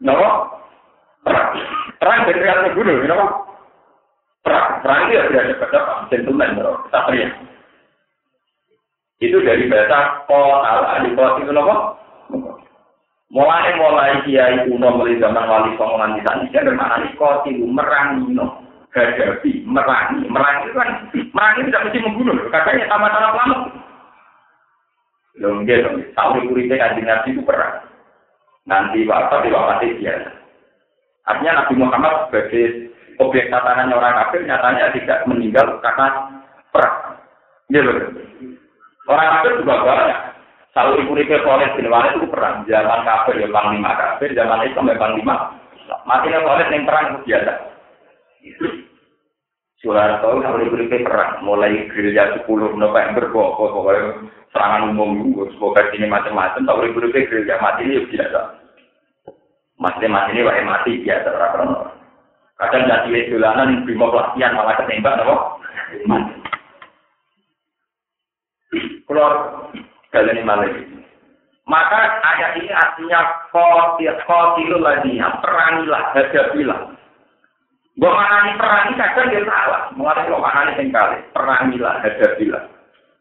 [0.08, 0.30] apa?
[1.20, 1.48] Perang,
[2.00, 3.26] perang dari atas gunung, apa?
[4.40, 6.56] Perang, perang itu ya ada pada gentleman,
[6.88, 7.28] satria.
[9.20, 11.76] Itu dari bahasa kota, di kota itu apa?
[13.34, 18.64] Mulai mulai kiai kuno mulai zaman wali songo saat ini, bermakna kota itu merangi, no.
[18.94, 20.24] hadapi, merangi.
[20.30, 20.88] Merangi itu kan,
[21.34, 22.36] merangi tidak mesti membunuh.
[22.48, 23.60] Katanya sama-sama selamat.
[25.42, 25.98] Loh, enggak dong.
[26.14, 27.82] Tahu muridnya kanjeng Nabi itu perang.
[28.64, 30.14] Nanti bapak di mati dia.
[31.26, 36.06] Artinya Nabi Muhammad sebagai objek tatanan orang kafir nyatanya tidak meninggal karena
[36.70, 37.18] perang.
[37.72, 37.82] Iya
[39.04, 40.20] Orang kafir juga banyak.
[40.74, 42.66] Kalau ibu Rike Khalid bin Walid itu perang.
[42.66, 45.34] Zaman kafir ya panglima kafir, zaman Islam ya panglima.
[46.08, 47.52] Matinya Khalid yang perang itu biasa.
[49.84, 52.48] Soeharto kalau diberi perang, mulai gerilya 10
[52.80, 58.40] November, kok pokoknya serangan umum, semoga ini macam-macam, tak boleh beri gerilya mati ini biasa.
[59.76, 61.92] Mati mati ini wae mati biasa orang
[62.56, 65.36] Kadang jadi dolanan bimo pelatihan malah ketembak, apa?
[66.08, 66.34] Mati.
[69.04, 69.32] Keluar
[70.16, 70.72] kalian malah
[71.68, 73.20] Maka ayat ini artinya
[74.24, 76.93] kotilul lagi, perangilah, hadapilah.
[77.94, 79.86] Maknani perang kadang dia salah.
[79.94, 81.18] Mengenai lo maknani yang kali.
[81.30, 82.62] Perangilah, hadapilah.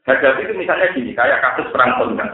[0.10, 2.34] Hadapi itu misalnya gini, kayak kasus perang tonggang.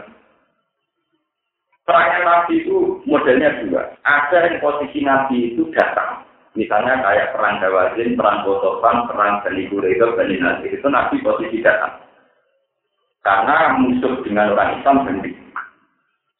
[1.84, 3.92] Perang Nabi itu modelnya dua.
[4.08, 6.24] Ada yang posisi Nabi itu datang.
[6.56, 10.72] Misalnya kayak perang Dawazin, perang Botofan, perang Bani Quraidah, Bani Nasir.
[10.72, 12.00] Itu Nabi posisi datang.
[13.20, 15.36] Karena musuh dengan orang Islam sendiri.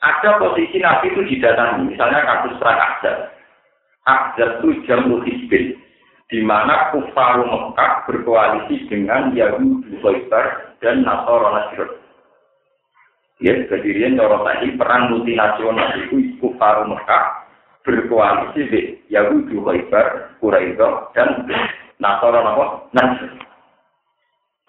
[0.00, 1.92] Ada posisi Nabi itu didatangi.
[1.92, 3.16] Misalnya kasus perang Ahzab.
[4.08, 5.76] Ahzab itu jamu hisbin
[6.30, 11.90] di mana kufar Mekah berkoalisi dengan Yahudi Khaybar dan Nasara Nasir.
[13.42, 17.50] Ya, kejadian cara tadi perang multinasional itu kufar Mekah
[17.82, 20.78] berkoalisi dengan Yahudi Khaybar, Quraisy
[21.18, 21.50] dan
[21.98, 22.40] Nasara
[22.94, 23.30] Nasir.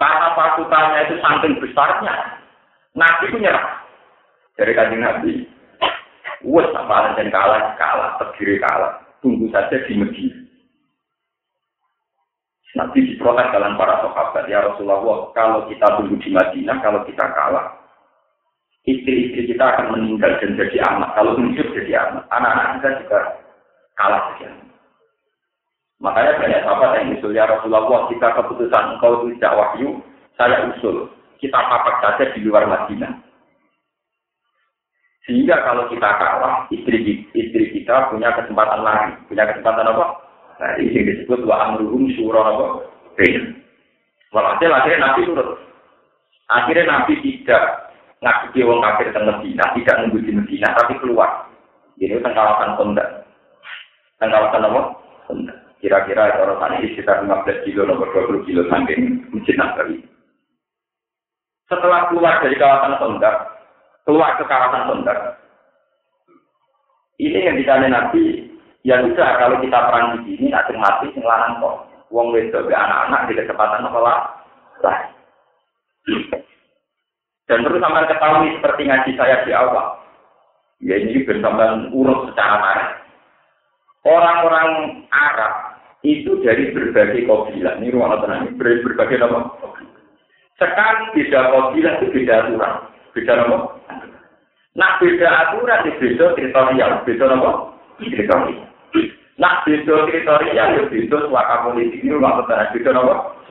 [0.02, 2.41] Karena pasukannya itu saking besarnya,
[2.97, 3.86] Nabi itu nyerah.
[4.58, 5.45] Dari kajian Nabi,
[6.41, 8.97] wes apa dan kalah, kalah, terdiri kalah.
[9.21, 10.31] Tunggu saja di Medina.
[12.72, 17.68] Nanti diprotes dalam para sahabat, ya Rasulullah, kalau kita tunggu di Madinah, kalau kita kalah,
[18.88, 21.12] istri-istri kita akan meninggal dan jadi anak.
[21.12, 23.20] Kalau hidup jadi anak, anak-anak kita juga
[24.00, 24.50] kalah saja.
[26.00, 29.90] Makanya banyak sahabat yang usul, ya Rasulullah, kita keputusan engkau itu tidak wahyu,
[30.40, 31.12] saya usul.
[31.44, 33.20] Kita papak saja di luar Madinah.
[35.28, 39.14] Sehingga kalau kita kalah, istri istri kita punya kesempatan lagi.
[39.30, 40.31] Punya kesempatan apa?
[40.62, 42.65] Nah, ini disebut wa amruhum syura apa?
[44.30, 45.58] Walhasil akhirnya Nabi turut.
[46.54, 47.89] Akhirnya Nabi tidak
[48.21, 51.50] ngaku wong kafir teng Medina, tidak nunggu di Medina, tapi keluar.
[51.97, 53.26] Jadi teng kawasan Kondak.
[54.21, 54.82] Teng apa?
[55.26, 55.58] Kondak.
[55.82, 59.97] Kira-kira orang sana sekitar 15 kilo, nomor 20 kilo samping Masjid Nabawi.
[61.65, 63.36] Setelah keluar dari kawasan Kondak,
[64.06, 65.41] keluar ke kawasan Kondak,
[67.17, 68.51] ini yang ditanya Nabi,
[68.82, 71.86] Ya sudah, kalau kita perang di sini, ada mati sing lanang kok.
[72.10, 74.20] Wong wedok anak-anak di kecepatan apa lah?
[77.48, 80.02] Dan terus sampai ketahui seperti ngaji saya di awal.
[80.82, 82.89] Ya ini bersama urut secara marah.
[84.02, 87.78] Orang-orang Arab itu dari berbagai kabilah.
[87.78, 89.52] Ini ruang tenang, dari berbagai nama.
[90.58, 92.74] Sekarang beda kabilah itu beda aturan.
[93.13, 93.58] Beda nama.
[94.74, 96.91] Nah beda aturan itu beda teritorial.
[97.06, 97.52] Beda nama.
[98.02, 98.71] Teritorial.
[99.41, 103.41] Nah, beda kriteria ya beda suaka politik ini rumah petani beda nopo.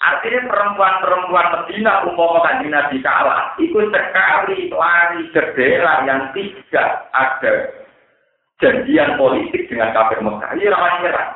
[0.00, 7.54] Artinya perempuan-perempuan Medina umpama kanjeng Nabi kalah, itu sekali lari daerah yang tidak ada
[8.64, 10.56] janjian politik dengan kafir Mekah.
[10.56, 11.28] Ini ramai nyerah.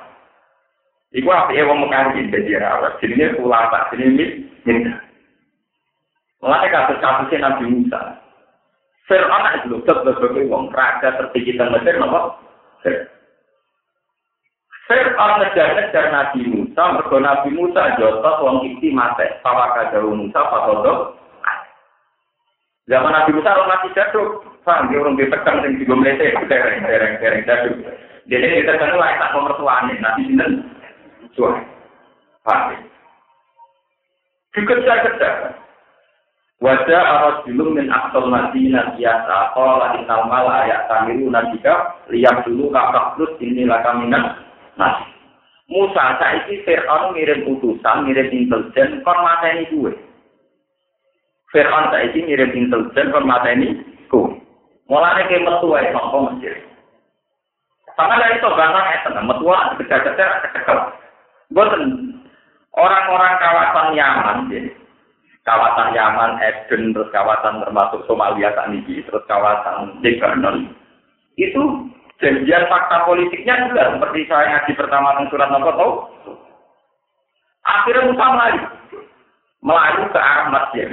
[1.12, 2.96] Iku apa ya wong Mekah ini jadi rawat.
[3.04, 4.24] Jadi ini ulama, jadi ini
[4.64, 4.96] minta.
[6.40, 8.00] Mulai kasus-kasusnya Nabi Musa.
[9.04, 12.39] Fir'aun itu tetap wong raja tertinggi dan Mesir, nopo
[14.90, 21.14] Fir'aun ngejar-ngejar Nabi Musa, mergo Nabi Musa jotos wong iki mate, pawaka jauh Musa pakodok.
[22.90, 27.22] Zaman Nabi Musa orang mati jatuh, paham dia orang ditekan sing digo mlete, dereng dereng
[27.22, 27.74] dereng jatuh.
[28.26, 30.50] Jadi kita kan lah tak pemertuaan Nabi sinten
[31.38, 31.62] suami.
[32.42, 32.74] Paham.
[34.58, 35.54] Dikejar-kejar.
[36.60, 39.56] Wajah arus dulu min aksal madinah biasa.
[39.56, 44.36] Kalau innal mala ayat tamiru nabika lihat dulu kakak terus ini lah kaminan
[44.76, 45.08] nasi.
[45.72, 49.96] Musa saiki Fir'aun ngirim utusan, ngirim intelijen kon mateni kuwe.
[51.48, 53.80] Fir'aun saiki ngirim intelijen kon mateni
[54.12, 54.36] kuwe.
[54.92, 56.60] Mulane ke metu wae sangka Mesir.
[57.96, 60.78] Sama dari itu bangsa itu, metu wae kejar-kejar kecekel.
[61.56, 61.82] Boten
[62.76, 64.50] orang-orang kawasan Yaman,
[65.44, 70.68] kawasan Yaman, Eden, terus kawasan termasuk Somalia saat terus kawasan Lebanon,
[71.40, 71.62] itu
[72.20, 75.92] janjian fakta politiknya juga seperti saya ngaji pertama tentang surat nomor tahu.
[77.64, 78.62] Akhirnya Musa melaju,
[79.64, 80.88] melaju ke arah masjid.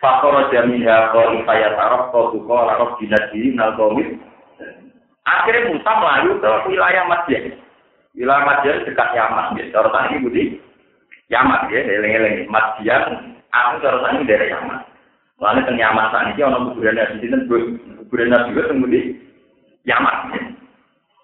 [0.00, 4.16] Faktor jaminha kau ifayat arab kau tuh kau arab dinasti nalkomit.
[5.26, 7.42] Akhirnya Musa melaju ke wilayah masjid.
[8.16, 9.58] Wilayah masjid dekat Yaman.
[9.60, 10.44] Ya, cara tadi budi
[11.30, 12.90] Yaman ya, eleng-eleng masjid.
[13.54, 14.82] Aku cara tadi dari Yaman.
[15.40, 19.06] Lalu teng Yaman saat ini orang kuburan nabi itu kuburan nabi itu kemudian
[19.88, 20.16] Yaman.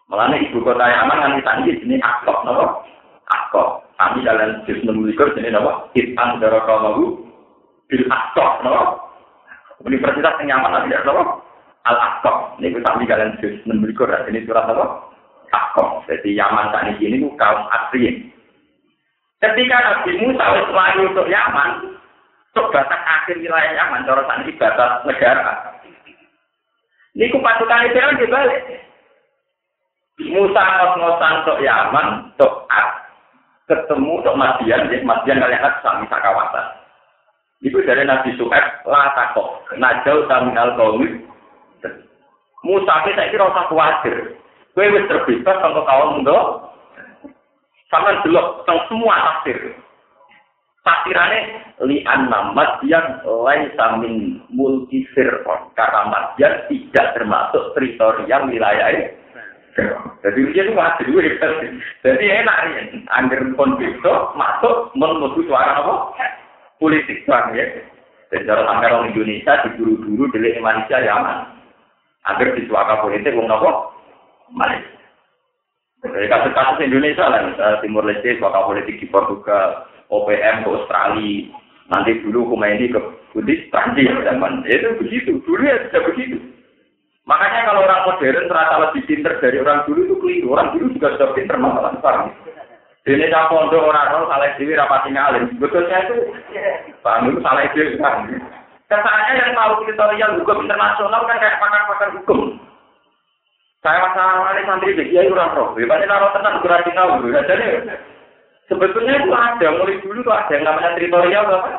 [0.06, 2.86] Malah ibu kota Yaman kan ditanggi sini Akok, nopo
[3.26, 3.84] Akok.
[3.96, 7.26] Kami dalam juz menuliskan sini nopo Itan darah kamu
[7.90, 8.82] bil Akok, nopo
[9.84, 11.42] Universitas yang Yaman nanti nopo
[11.84, 12.62] Al Akok.
[12.62, 15.12] Ini kita kami dalam juz menuliskan sini surat nopo
[15.50, 16.06] Akok.
[16.08, 18.32] Jadi Yaman ini itu kaum asli.
[19.36, 21.70] Ketika Nabi Musa selalu untuk Yaman,
[22.52, 25.52] untuk batas akhir wilayah Yaman, cara ini batas negara.
[27.12, 28.64] Ini ku pasukan kan dibalik.
[30.32, 32.64] Musa ngos-ngosan untuk Yaman, untuk
[33.68, 36.66] ketemu untuk Madian, jadi Madian kalian kan sami kawasan.
[37.60, 41.24] Itu dari Nabi Suhaib, lah takok, najau taminal kaumit.
[42.64, 44.36] Musa saya kira usah khawatir.
[44.76, 46.65] Gue wis terbebas untuk kaum untuk
[47.90, 49.58] sama dulu, semua tafsir.
[50.86, 51.40] Tafsirannya
[51.82, 55.74] li anna madyan lain samin multi firqon.
[55.74, 59.10] Karena madyan tidak termasuk teritorial wilayah
[60.24, 61.20] jadi dia itu masih dua
[62.00, 62.82] jadi enak ya.
[63.12, 64.00] Angger konflik
[64.32, 66.16] masuk menuju suara apa?
[66.80, 67.64] Politik bang ya.
[68.32, 71.38] Jadi cara sampai orang Indonesia diburu-buru dari Indonesia ya aman
[72.26, 73.70] agar di suara politik wong apa?
[74.50, 74.95] Malaysia
[76.12, 81.50] dari kasus-kasus Indonesia lah Timur Leste suara politik di Portugal OPM ke Australia,
[81.90, 83.00] nanti dulu ini ke
[83.34, 86.38] Buddhis Prancis zaman itu begitu, dulu ya sudah begitu.
[87.26, 90.54] Makanya kalau orang modern ternyata lebih pinter dari orang dulu itu keliru.
[90.54, 92.30] Orang dulu juga sudah pinter masalah paham.
[93.02, 95.50] Ini tak pondok orang orang salah rapat tinggalin.
[95.58, 96.16] Betulnya itu
[97.02, 98.30] paham itu salah kan.
[98.86, 102.54] Kesannya yang tahu teritorial hukum internasional kan kayak pakar-pakar hukum.
[103.86, 105.78] Saya masalah ini santri ya orang roh.
[105.78, 107.30] Hebatnya naruh tenang kurang tahu.
[107.30, 107.66] Jadi
[108.66, 111.70] Sebetulnya itu ada, mulai dulu tuh ada yang namanya teritorial apa?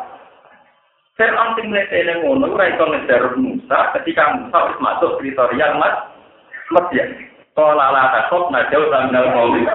[1.19, 5.95] Fir'aun sing mletene ngono ora iso ngejar Musa ketika Musa wis masuk teritorial Mas
[6.71, 7.11] Madian.
[7.57, 9.67] Qala la takut najau tangal mauli.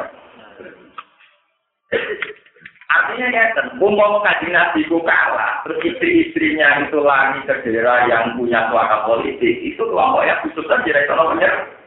[2.93, 3.45] Artinya ya,
[3.77, 9.65] umpama kaji nabi ku kalah, terus istri-istrinya itu lagi ke daerah yang punya suaka politik,
[9.65, 11.49] itu kelompok ya khusus saja ekonominya.
[11.49, 11.82] Ya.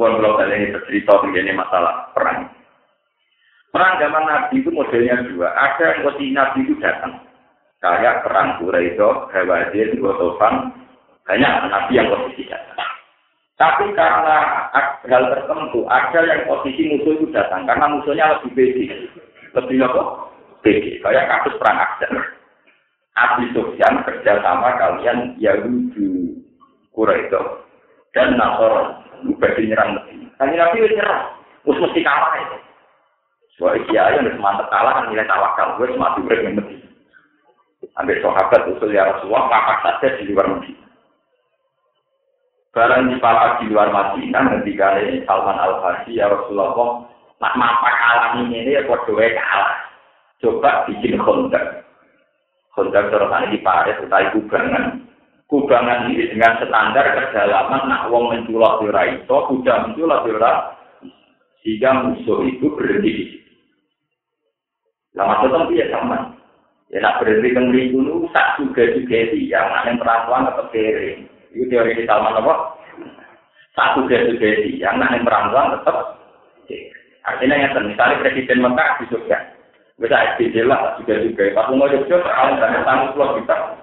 [0.00, 2.48] Buat kalau ini bercerita mengenai masalah perang.
[3.68, 5.52] Perang zaman Nabi itu modelnya dua.
[5.52, 7.20] Ada yang posisi Nabi itu datang.
[7.84, 10.72] Kayak perang Quraisy, Hawazin, Gotofan.
[11.28, 12.80] Banyak Nabi yang posisi datang.
[13.60, 14.72] Tapi karena
[15.04, 17.68] hal tertentu, ada yang posisi musuh itu datang.
[17.68, 18.84] Karena musuhnya lebih bedi.
[19.52, 20.32] Lebih apa?
[20.64, 20.96] Bedi.
[21.04, 22.24] Kayak kasus perang Akbar.
[23.20, 26.40] Abi Sufyan kerja sama kalian Yahudi
[26.96, 27.36] Quraisy
[28.16, 28.99] dan Nasor.
[29.40, 30.28] Bagi nyerang Medina.
[30.40, 31.22] Tanya Nabi nyerang.
[31.64, 32.58] Terus mesti kalah itu.
[33.60, 35.76] Wah, iya yang harus mantep kalah kan nilai tawakal.
[35.76, 36.56] Gue cuma diurut yang.
[38.00, 40.88] Ambil sahabat usul ya Rasulullah, papak saja di luar Medina.
[42.70, 47.04] Barang di papak di luar Madinah, ketika ini Salman Al Farsi ya Rasulullah,
[47.42, 49.74] nak mapak alam ini ya buat dua kalah.
[50.40, 51.84] Coba bikin kontak.
[52.72, 55.09] Kontak terus di Paris, utai kubangan.
[55.50, 60.30] Kubangan ini dengan standar kedalaman, nak wong menculok di Raiso, kuda menculok di
[61.60, 63.24] sehingga musuh itu berhenti di
[65.18, 66.38] Lah maksudnya dia sama.
[66.94, 71.26] Ya nak berhenti dulu, tak juga juga dia, yang perempuan tetap kere.
[71.50, 72.54] Itu teori di Salman apa?
[73.74, 76.20] Tak juga juga dia, yang perempuan tetap
[77.20, 79.38] Artinya yang misalnya Presiden Mekah di Jogja.
[80.00, 81.52] Bisa SBJ lah, juga juga.
[81.52, 83.79] Pas mau Jogja, dan tanggung pulau kita.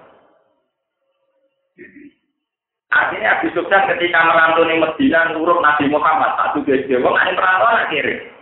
[2.88, 8.36] Artinya Abi Sufyan ketika merantau di Medina nurut Nabi Muhammad, juga dia, wong perantauan akhirnya.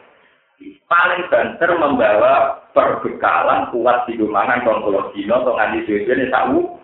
[0.88, 6.80] paling banter membawa perbekalan kuat di dumangan kalau dino atau nganti suwe ini tahu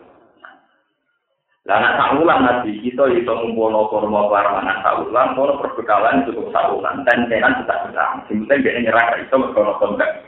[1.62, 7.30] Lah anak saulan nabi kita itu ngumpulno kurma warmanan saulan, kalau perbekalan cukup saulan, dan
[7.30, 8.18] tenan kita sedang.
[8.26, 10.26] Sebenarnya dia nyerah itu merkono kontak.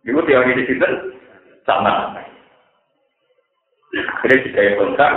[0.00, 0.88] Itu teori di situ
[1.68, 2.16] sama.
[3.92, 5.12] Akhirnya tiga kontak.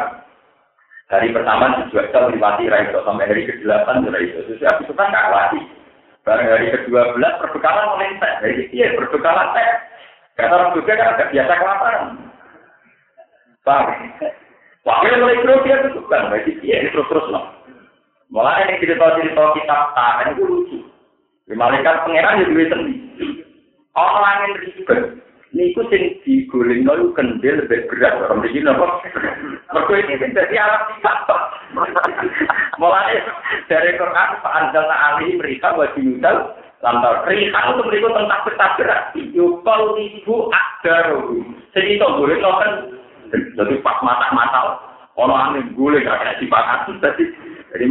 [1.05, 4.39] Hari pertama dijual melewati Raiso sampai hari ke-8 Raiso.
[4.49, 5.61] Terus habis itu kan nggak lagi.
[6.25, 8.33] Barang hari ke-12 perbekalan teh.
[8.41, 9.69] Hari iya perbekalan teh.
[10.35, 12.03] Kata orang juga kan agak biasa kelaparan.
[13.61, 13.87] Paham?
[14.85, 17.45] Wakil mulai grogi ya itu kan, berarti iya terus terus loh.
[18.29, 20.77] Mulai yang cerita cerita kitab tangan itu lucu.
[21.49, 23.45] Di malaikat pangeran ya duit sendiri.
[23.97, 25.01] Orang yang ribet,
[25.55, 28.99] niku sing diguling nol kendel lebih berat orang begini nopo.
[29.71, 31.19] Mereka ini sing dari alam sifat.
[32.75, 33.23] Mulai
[33.71, 39.01] dari Quran Pak Anjal Ali mereka wajib nudal lantar rihan untuk mereka tentang bertabrak.
[39.31, 41.39] Yukol ibu akdaru.
[41.71, 42.71] Jadi itu boleh kan
[43.31, 44.79] jadi pas mata-mata
[45.15, 47.23] ono angin gule gak kena dipakat jadi
[47.71, 47.85] jadi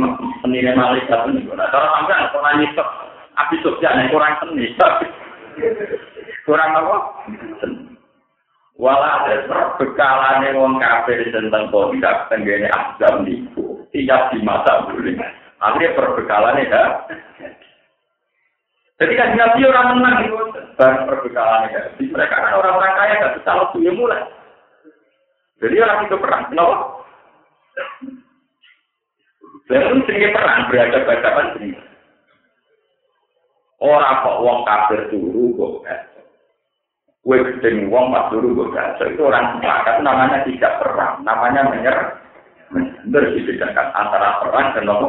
[0.44, 2.88] penilai malaikat ini nah sampai pernah nyisep
[3.64, 4.72] sosial kurang seni
[6.44, 6.96] kurang apa
[8.74, 15.14] Wala ada perbekalane wong kafir tentang kondak tenggene azam niku tiap di masa buling.
[15.62, 16.82] Akhirnya perbekalane ya.
[18.98, 20.38] Jadi kan Nabi orang menang itu,
[20.78, 21.82] dan perbekalannya ya.
[21.98, 24.22] Mereka kan orang-orang kaya gak bisa waktunya mulai.
[25.58, 26.76] Jadi orang itu perang, kenapa?
[29.70, 31.74] Lalu sering perang berhadapan-hadapan sering.
[33.82, 35.74] Orang kok wong kafir turu kok
[37.24, 42.20] Kue gedeng wong pas turu kok Itu orang sepakat namanya tidak perang, namanya menyerah.
[43.08, 45.08] Benar dibedakan antara perang dan apa?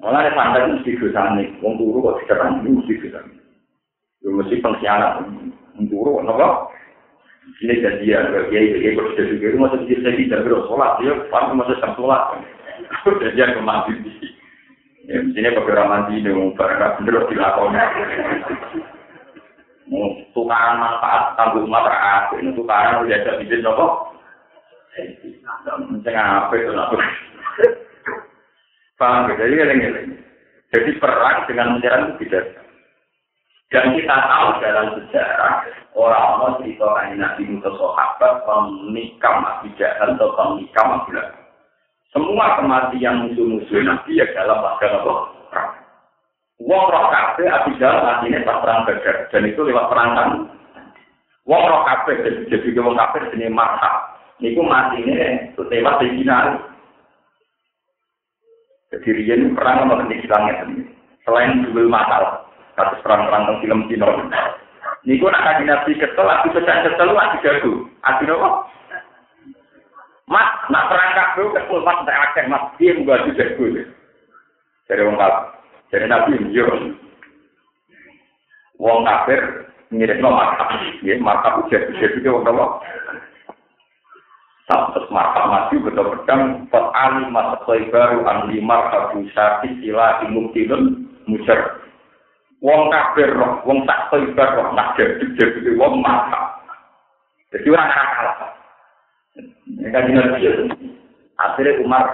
[0.00, 3.36] Malah ada santai mesti dosane, wong turu kok diserang mesti dosane.
[4.24, 5.20] Yo mesti pengkhianat,
[5.76, 6.72] wong turu napa?
[7.60, 11.76] Ini dia itu, dia sudah juga itu masih bisa tidak berdoa sholat, dia pasti masih
[11.92, 12.22] sholat.
[13.20, 14.33] Jadian ke mandi di
[15.04, 17.80] Ya, sini beberapa mandi ini, barang bener dilakoni.
[19.84, 24.16] Mau tukaran manfaat tanggung matra ini tukaran udah ada izin nopo.
[26.00, 26.96] Saya apa itu nopo.
[28.96, 30.16] Paham, jadi ini,
[30.72, 32.64] jadi perang dengan menyerang itu tidak.
[33.68, 35.66] Dan kita tahu dalam sejarah
[35.98, 36.86] orang-orang cerita
[37.18, 39.42] Nabi Musa sahabat pemikam
[39.76, 41.43] Jahal atau pemikam Nabi
[42.14, 45.14] Semua kematian musuh-musuh Nabi ya dalam bagian apa?
[46.62, 50.28] Wong roh kafe Abi Jahal matinya pas perang Badar dan itu lewat perang kan.
[51.42, 54.14] Wong roh kafe jadi wong kafe jenis marha.
[54.38, 56.22] Niku matinya lewat di.
[58.94, 60.22] Jadi Rian perang sama di
[61.26, 62.46] Selain jual masalah.
[62.74, 64.06] kasus perang-perang film Cina.
[65.06, 67.72] Niku nak kaji nabi kesel, aku pecah kesel, aku jago.
[68.02, 68.66] Aku nopo.
[70.72, 73.66] Nak perang kabel kesel, mas tak akeh, mas dia juga aku jago.
[74.86, 75.42] Dari wong kafir,
[75.90, 76.66] dari nabi yo.
[78.78, 79.42] Wong kafir
[79.90, 82.66] mirip no markap, ya markap ujar ujar juga wong nopo.
[84.64, 91.82] Sampai markap mati betul pedang, pot ali masa baru ahli markap bisa istilah imuktilun musyar.
[92.64, 96.64] wong kafir roh, wong tak toibar roh, nak jadi jadi wong mata.
[97.52, 98.36] Jadi orang kalah.
[99.68, 100.94] Ini kan jenis
[101.42, 102.04] Akhirnya Umar,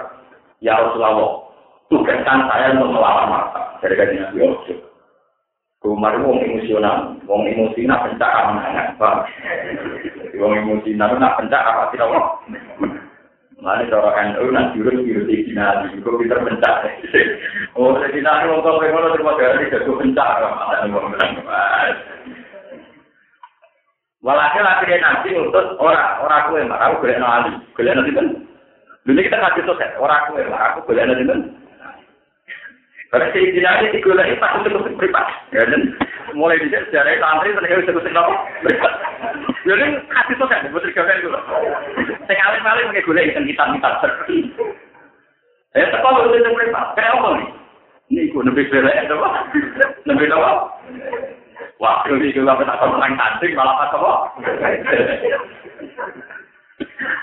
[0.63, 1.45] ya Rasulullah,
[1.91, 3.77] tugaskan saya untuk melawan mata.
[3.81, 4.79] Dari kan jenis Yusuf.
[5.81, 9.25] Umar itu wong emosional, wong emosi nak pencak aman Pak.
[10.37, 12.13] Wong emosi nak pencak apa tidak
[13.61, 16.85] Mana cara NU nak jurus jurus di final, itu kita pencak.
[17.77, 20.29] Oh, jadi nanti mau kau pengen terima kasih jadi pencak,
[20.89, 21.37] bilang
[24.21, 28.27] Walhasil akhirnya nanti untuk orang orang kue marah, boleh nali, boleh nanti kan.
[29.01, 31.39] Dulu kita ngasih tuh orang kue marah, aku boleh nanti kan.
[33.11, 35.27] Karena Cina ini digolek itu pas untuk privat.
[35.51, 35.99] Ya dan
[36.31, 38.33] mulai di sejarah santri terus harus ikut apa?
[38.63, 38.93] Privat.
[39.67, 39.85] Jadi
[40.39, 41.39] tuh kan, buat kali dulu.
[42.29, 43.89] Saya alim alim pakai golek ikan kita kita
[45.75, 46.85] Ya sekolah itu yang privat.
[46.95, 47.49] Kayak apa nih?
[48.11, 49.29] Ini gue lebih belek ya apa?
[50.07, 50.51] Lebih apa?
[51.83, 54.13] Wah, ini gue nggak pernah orang tanding malah apa?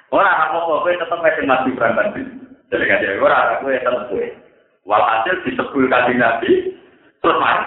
[0.08, 2.06] Orang apa-apa, gue tetap masih masih berangkat.
[2.68, 4.28] Jadi kan dia, aku ya tetap gue.
[4.88, 6.50] Walhasil disebut kaji Nabi,
[7.20, 7.64] terus mari.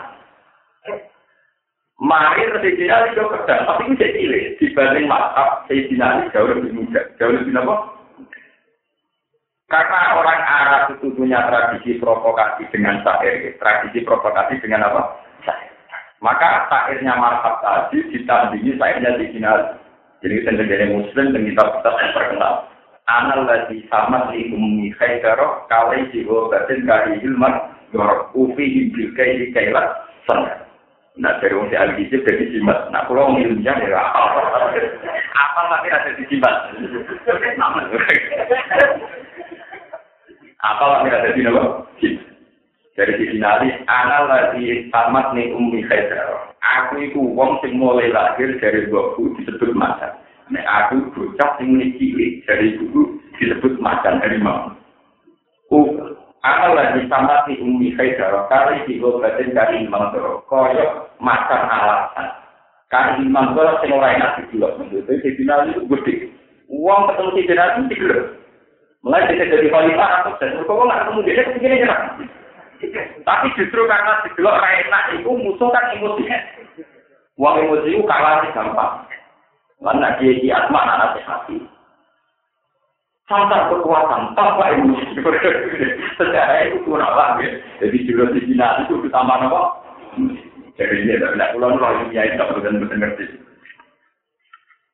[2.02, 4.46] Mari Sayyidina itu pedang, tapi ini jadi cilik.
[4.58, 7.02] Dibanding matab, Sayyidina jauh lebih muda.
[7.22, 7.76] Jauh lebih apa?
[9.70, 13.54] Karena orang Arab itu punya tradisi provokasi dengan syair.
[13.62, 15.16] Tradisi provokasi dengan apa?
[15.46, 15.72] Syair.
[16.20, 19.52] Maka syairnya marhab tadi ditandingi syairnya Sayyidina
[20.22, 22.70] Jadi sendiri muslim dan kita kita terkenal.
[23.10, 29.50] Anal lagi sama si umi khaidaro kali jiwa batin kali ilman yor ufi hibil kai
[29.50, 30.70] kailah sana.
[31.18, 32.94] Nah dari al gizi dari simat.
[32.94, 36.56] Nah kalau wong ilmiah ya apa tapi ada di simat.
[40.62, 41.82] Apa tapi ada di nama?
[42.92, 46.51] Dari sisi nali, anal lagi tamat nih umi khaidaro.
[46.62, 50.14] Aku itu wong sing mulai lahir dari bapakku disebut macan.
[50.54, 54.78] Nek aku bocah sing cilik dari ibu disebut macan harimau.
[55.74, 56.14] Uh,
[56.46, 62.30] akal lagi sama si umi khaidar kali di obatin kari imam toro koyo macan alasan.
[62.94, 66.14] Kari imam toro sing ora enak dulu maksudnya di final itu gede.
[66.70, 68.18] Uang ketemu si final itu tiga.
[69.02, 72.06] Mulai bisa jadi khalifah atau dan kok nggak ketemu dia nyerang.
[73.22, 76.40] Tapi justru karena didelok ra enak itu musuh kan emosinya.
[77.38, 79.06] Uang emosi itu kalah gampang.
[79.82, 81.58] Karena dia di asma anak hati.
[83.30, 85.18] Tanpa kekuatan, tanpa emosi.
[86.18, 87.40] Secara itu kurang lah.
[87.40, 87.58] Ya.
[87.82, 89.62] Jadi juga di Cina itu utama apa?
[90.78, 93.26] Jadi ini tidak pulang roh ini ya itu benar ngerti.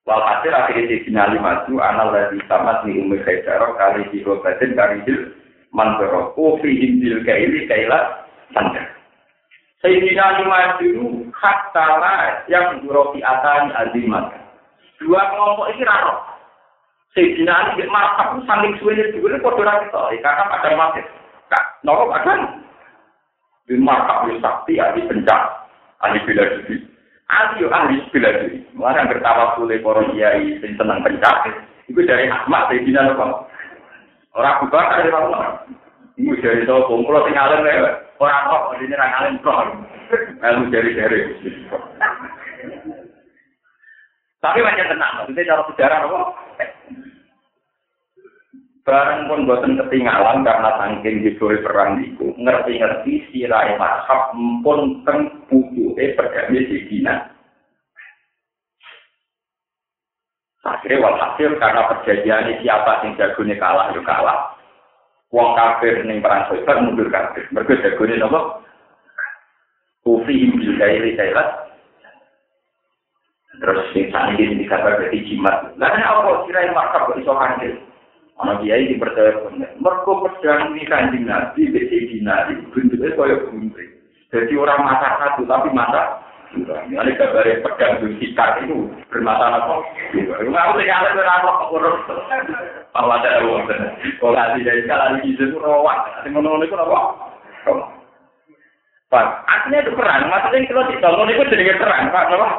[0.07, 4.71] Walhasil akhirnya di Cina lima itu anal dari tamat di umur kaisaroh kali di robatin
[4.71, 5.13] kali di
[5.77, 6.33] mantoro.
[6.33, 8.81] Kofi injil kaili kailah sangka.
[9.85, 14.33] Sayyidina lima itu hak tala yang beroti atan azimat.
[14.97, 16.25] Dua kelompok ini raro.
[17.13, 21.01] Sayyidina Ali di markah saling suwene juga kode ra kita, karena pada mati.
[21.49, 22.61] Kak, noro akan
[23.65, 25.41] di markah wis sakti ahli pencak,
[26.01, 26.77] ahli bela diri.
[27.57, 28.65] Yo ahli bela diri.
[28.73, 31.53] Mana bertawa kule para kiai sing seneng pencak.
[31.89, 33.45] Iku dari Ahmad Sayyidina Nuh.
[34.37, 35.65] Ora buka dari Allah.
[36.13, 37.65] Iku dari to kumpul sing alim
[38.21, 39.65] ora kok dene ra alim kok.
[40.45, 41.19] Ilmu dari dari.
[44.37, 46.19] Tapi macam tenang, maksudnya cara sejarah apa?
[48.87, 54.31] Barang pun buatan ketinggalan karena saking hidupnya perang itu, ngerti-ngerti sirai mazhab
[54.63, 56.87] pun teng butuhe perdamai di
[60.67, 64.51] Akhirnya walhasil karena perjanjian siapa yang jagonya kalah, ya kalah.
[65.31, 67.47] Wong kafir ning perang Khaybar mundur kafir.
[67.55, 68.63] Mergo jagone napa?
[70.03, 71.67] Kufi bil kairi kailat.
[73.57, 75.71] Terus sing saniki dikabar dadi jimat.
[75.79, 77.75] Lah apa sirai mazhab kok iso hancur?
[78.37, 79.71] Ana kiai dipercaya bener.
[79.81, 83.91] Mergo pedang ini kanjeng Nabi, besi dinari, bentuknya kaya gunting.
[84.29, 86.05] Jadi orang masak satu, tapi masak
[86.55, 89.83] ini kabarnya pedang itu sikat itu bermasalah apa?
[90.15, 91.97] Nggak usah nyala ke apa kok urus.
[92.95, 93.67] Ada uang.
[93.67, 96.23] Kalau nanti dari sekali itu itu rawat.
[96.23, 96.99] Nanti itu apa?
[99.07, 100.27] Pak, artinya itu perang.
[100.27, 102.27] Maksudnya kalau tidak ngono itu jadi perang, Pak.
[102.27, 102.49] Apa?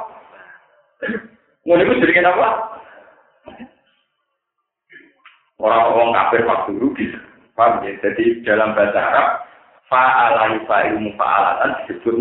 [1.64, 2.48] Ngono itu jadi apa?
[5.58, 7.06] Orang-orang kafir waktu rugi.
[7.52, 7.92] Paham ya?
[8.00, 9.28] Jadi dalam bahasa Arab,
[9.90, 12.14] fa'alani fa'ilu mufa'alatan disebut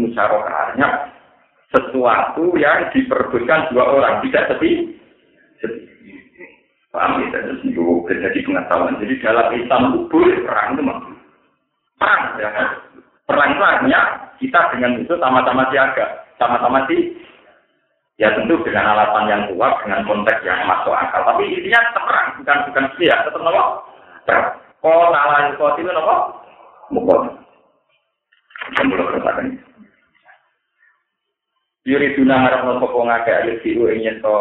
[1.72, 4.96] sesuatu yang diperbutkan dua orang, tidak sepi.
[6.92, 7.44] Paham ya?
[7.44, 9.00] Terus itu terjadi pengetahuan.
[9.04, 10.98] Jadi dalam Islam itu boleh perang itu mah.
[12.00, 12.22] Perang.
[12.40, 12.50] Ya.
[13.28, 14.02] Perang artinya
[14.40, 16.24] kita dengan itu sama-sama siaga.
[16.40, 17.18] Sama-sama sih
[18.18, 21.22] Ya tentu dengan alasan yang kuat, dengan konteks yang masuk akal.
[21.22, 23.86] Tapi intinya perang, bukan bukan ya, tetap nopo.
[24.82, 26.34] Kau nalar kau itu nopo,
[26.90, 27.30] mukot.
[28.82, 29.67] Belum katakan.
[31.88, 34.36] Yuri tuna harap nopo kau ngake ayo siu ingin to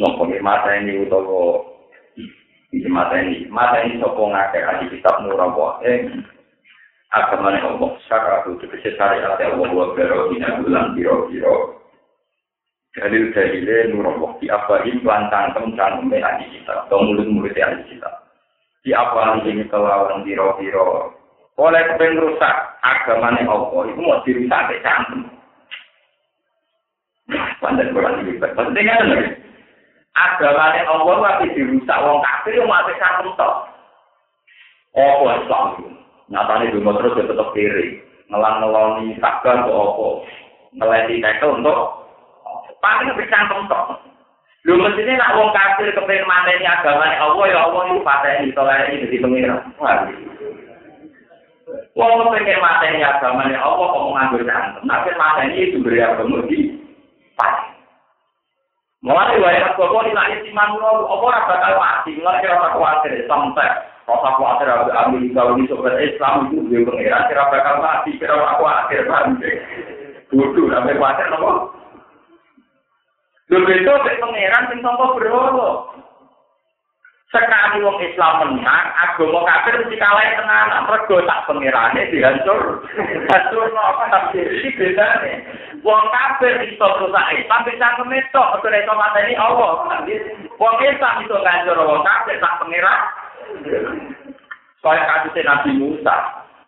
[0.00, 1.60] nopo mata ini utawa
[2.72, 6.08] di mata ini mata ini sopo ngake ayo kitab nurawa eh
[7.12, 11.84] agamane Allah syaratu tegese syariat Allah wa bero dina bulan biro-biro
[12.96, 18.08] dalil dalile nur di apa ini lantang tentang ahli kita atau mulut mulut ahli kita
[18.80, 21.12] di apa ini kelawan biro biro
[21.60, 25.41] oleh kepen rusak agamane Allah itu mau dirusak ke
[27.62, 29.06] pandai kurang ini penting kan
[30.12, 33.54] agamane Allah tapi dirusak wong kafir yang mau cantem toh
[34.98, 35.96] oh Islam
[36.32, 38.00] nyatanya dulu terus tetap kiri.
[38.32, 40.24] Ngelang ngeloni takkan ke opo
[40.72, 42.08] ngeleti tekel untuk
[42.80, 44.00] paling bisa tok.
[44.64, 49.04] Lu mestinya nak wong kafir kepengen mateni agama Allah ya Allah itu pateni tolak ini
[49.04, 49.56] jadi pengira.
[51.92, 54.82] Wong kepengen mateni agama Allah kok mau ngambil cantem.
[54.88, 56.58] Tapi mateni itu beri agama di
[57.38, 57.68] pati.
[59.02, 63.66] Mulai wae kok ora lali simanulo apa ora bakal mati, ora kira tak kuwatir sampe
[64.06, 68.38] rasa kuwatir aku ambil gawe iso ben Islam itu dhewe pengira kira bakal mati, kira
[68.38, 69.50] ora kuwatir sampe.
[70.30, 71.74] Kudu sampe kuwatir nopo?
[73.50, 75.68] Dhewe to sing pengiran sing sapa berhala,
[77.32, 80.84] Sekali wong Islam menang, agama kafir mesti kalah tenan.
[80.84, 82.84] Mergo tak pangerane dihancur.
[83.32, 85.40] Hancur apa tapi iki bedane.
[85.80, 90.04] Wong kafir iso rusak Islam bisa kemetok, ora iso mateni Allah.
[90.60, 93.00] Wong Islam iso ngancur wong kafir tak pangeran.
[94.84, 96.16] Kaya kasus Nabi Musa.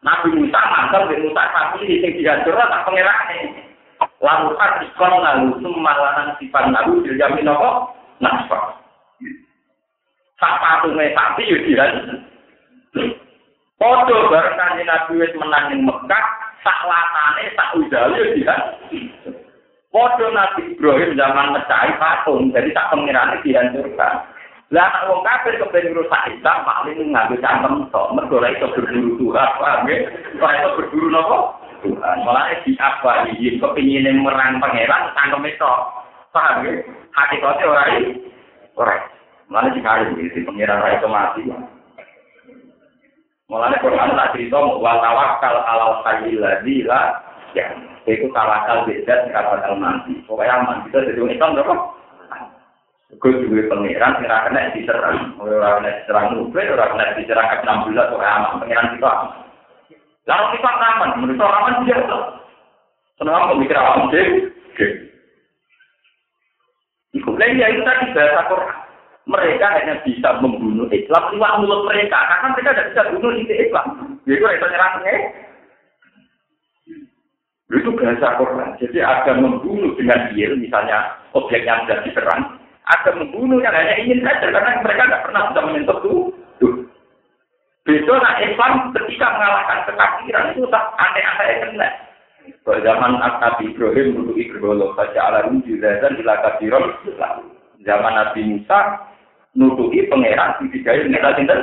[0.00, 3.68] Nabi Musa mantel di Musa tapi sing dihancur tak pangerane.
[4.24, 7.92] lalu ikon lalu sumalanan sifat lalu dijamin apa?
[8.24, 8.83] Nasfa.
[10.38, 11.92] Sak patunge sapi yo dihan.
[13.78, 16.26] Podo bareng kanjeng Nabi wis menang ning Mekah,
[16.62, 18.60] sak latane sak udale yo dihan.
[19.94, 24.14] Podo Nabi Ibrahim zaman mecahi patung, jadi tak pengirane dihancurkan.
[24.72, 29.14] Lah nek wong kafir kepen ngrusak Islam paling nganggo cangkem tok, mergo ora iso berburu
[29.20, 29.96] Tuhan, paham ya?
[30.34, 31.38] Iso napa?
[31.84, 32.16] Tuhan.
[32.24, 35.74] Malah di apa iki kepingin merang pangeran tangkem itu.
[36.32, 36.72] Paham ya?
[37.12, 38.10] Hakikatnya ora iki.
[38.74, 39.13] Ora.
[39.54, 41.46] Malah dikali iki pangeran ora iso mati.
[43.46, 47.22] Mulane Quran tak cerita wa tawakkal alal hayyil ladzi la
[47.54, 47.70] ya.
[48.02, 50.18] Itu tawakal beda kata mati.
[50.26, 51.74] Pokoknya mati itu jadi Islam berapa?
[53.14, 58.10] Gue juga pangeran, kira kena diserang, orang kena diserang nuklir, orang kena diserang ke 16,
[58.10, 59.30] orang aman, pangeran kita aman.
[60.26, 62.16] Lalu kita aman, menurut orang aman biasa.
[63.22, 64.26] Kenapa pemikir aman sih?
[67.14, 68.83] Iku lagi ya itu tadi bahasa Quran.
[69.24, 73.86] Mereka hanya bisa membunuh Islam lewat mulut mereka, karena mereka tidak bisa bunuh di Islam.
[74.28, 75.14] Itu nyerangnya.
[77.72, 78.76] Itu bahasa Quran.
[78.76, 82.42] Jadi ada membunuh dengan dia, misalnya objeknya sudah diserang,
[82.84, 86.20] ada membunuh yang hanya ingin saja karena mereka tidak pernah bisa menyentuh tuh.
[87.84, 91.88] Besok nah Islam ketika mengalahkan kekafiran itu tak aneh-aneh kena.
[92.64, 96.96] Pada zaman Nabi Ibrahim dulu Ibrahim saja ala dan ila kafiron.
[97.84, 98.78] Zaman Nabi Musa
[99.54, 101.60] nutupi pangeran di tiga kita tinggal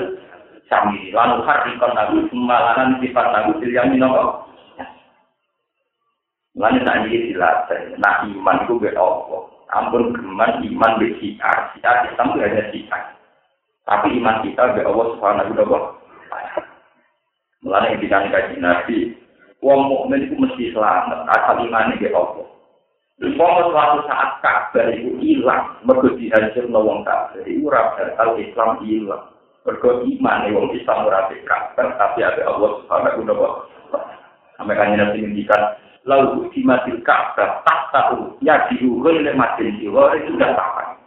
[0.72, 4.48] sami lalu harikon nabi semalanan sifat nabi yang minoko.
[6.52, 9.44] Lalu tadi dilatih, nah iman itu Allah.
[9.72, 13.04] Ampun geman iman be siar, siar Islam itu hanya siar.
[13.88, 15.80] Tapi iman kita be Allah subhanahu wa ta'ala.
[17.64, 19.16] Mulane kita kaji Nabi,
[19.64, 22.52] wong mukmin itu mesti selamat, asal iman be Allah.
[23.22, 29.30] Umpama suatu saat kabar itu hilang, mergo dihancur wong kafir, itu ora bakal Islam hilang.
[29.62, 33.70] Mergo iman wong Islam ora kabar, tapi ada Allah subhanahu wa.
[34.58, 35.78] Sampai kan Nabi ngendikan,
[36.10, 40.98] lalu di matil Ka'bah tak tahu ya diukur oleh matil jiwa itu sudah tahu.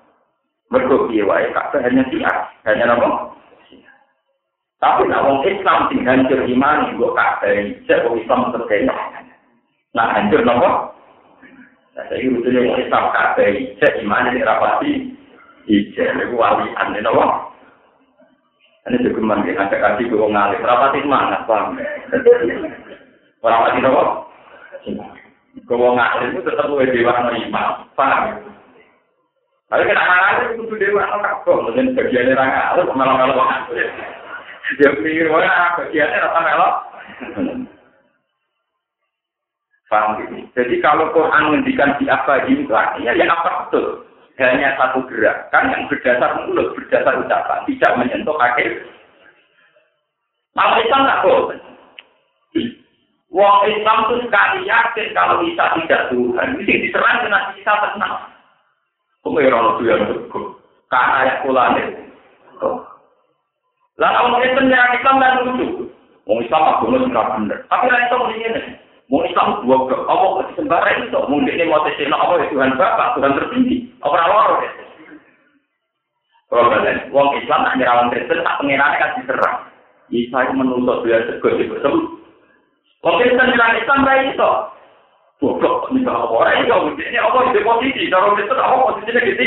[0.71, 3.35] Mereka wae Ka'bah hanya siar, hanya nama.
[4.79, 7.59] Tapi nak wong Islam sing hancur iman kok Ka'bah
[7.91, 8.95] cek wong Islam terkena.
[9.99, 10.94] Nah hancur nama.
[11.95, 15.15] Nah, saya itu dia mau tetap kafe, saya gimana nih rapati?
[15.71, 17.55] Ije, aku wali aneh nopo.
[18.85, 20.59] Ini juga mandi, ada kasih gue ngalih.
[20.61, 21.79] Rapati mana, bang?
[23.39, 24.03] Rapati nopo?
[25.65, 28.43] Gue mau ngalih, itu tetap gue dewa nerima, bang.
[29.71, 31.53] Tapi kenapa ngalih, itu kudu dewa nopo.
[31.71, 33.63] Mungkin bagiannya orang ngalih, malah ngalih banget.
[34.83, 36.71] Dia pikir, wah, bagiannya rapati nopo.
[39.95, 40.35] Paham gitu?
[40.59, 44.03] Jadi kalau Quran menghentikan di apa juga, ya, ya apa betul?
[44.35, 48.67] Hanya satu gerakan yang berdasar mulut, berdasar ucapan, tidak menyentuh kaki.
[50.59, 51.59] Malah itu nggak boleh.
[53.31, 56.49] Wong Islam itu sekali yakin kalau bisa tidak Tuhan.
[56.59, 58.15] Ini diserang dengan bisa tenang.
[59.23, 60.47] Kok ya itu yang berikut?
[60.91, 61.83] Karena ayat kulane.
[63.95, 65.67] Lalu orang Islam yang Islam dan lucu.
[66.27, 67.59] Wong Islam agama sudah benar.
[67.71, 68.63] Tapi orang mesti ini.
[69.13, 71.13] Wong Islam dua ke Allah sembara itu.
[71.13, 73.93] Mungkin ini mau tesina apa Tuhan Bapak, Tuhan tertinggi.
[74.01, 74.71] Apa orang ya?
[76.49, 76.73] Kalau
[77.13, 79.59] Wong Islam tak nyerawan Kristen, tak pengirannya kan diserang.
[80.13, 81.97] Isa itu menuntut dia segera betul.
[83.05, 84.51] Wong Kristen bilang Islam ra iso.
[85.43, 89.45] Goblok nek ora iso ini apa di posisi cara Kristen apa posisinya gitu.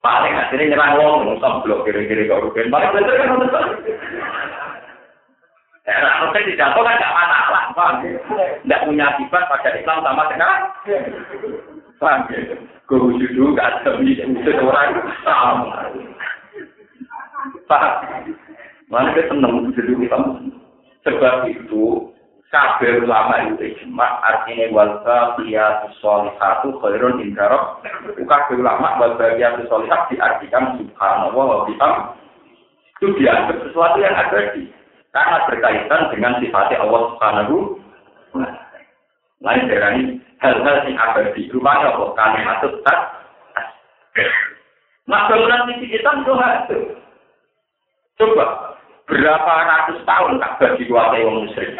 [0.00, 2.70] Paling akhirnya nyerang wong Islam blok kiri-kiri kok rugen.
[2.70, 3.36] Paling bener kan
[5.90, 7.94] saya dijatuh kan nggak masalah, paham?
[8.62, 10.62] Nggak punya akibat pada Islam sama sekarang.
[11.98, 12.20] Paham?
[12.86, 15.90] Guru judu gak ada wujud orang sama.
[17.66, 17.94] Paham?
[18.90, 20.54] Mana kita seneng judu Islam.
[21.00, 22.12] Sebab itu
[22.50, 27.78] kabeh ulama itu ijma artinya wal baqiyatu sholihatu khairun indarab
[28.18, 32.18] kabeh ulama wal baqiyatu sholihat diartikan subhanallah wa bihamd
[33.00, 34.66] itu dianggap sesuatu yang abadi
[35.10, 37.56] karena berkaitan dengan sifatnya Allah Subhanahu
[39.40, 41.48] Lain darani hal-hal sing abadi.
[41.48, 42.04] Rupanya apa?
[42.12, 43.00] Kalimat tak.
[45.08, 46.32] Nah, bangunan misi kita itu
[48.20, 48.76] Coba,
[49.08, 51.72] berapa ratus tahun Ka'bah dikuasai orang musyrik?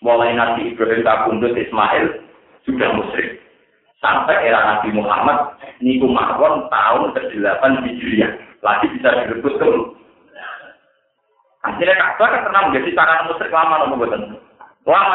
[0.00, 2.16] Mulai Nabi Ibrahim kabundut Ismail
[2.64, 3.44] sudah musyrik.
[4.00, 5.52] Sampai era Nabi Muhammad,
[5.84, 8.32] niku mawon tahun ke-8 Hijriah.
[8.64, 9.68] Lagi bisa direbut ke
[11.62, 14.22] Akhirnya Ka'bah kan pernah menjadi sarana musyrik lama nopo betul.
[14.82, 15.14] Lama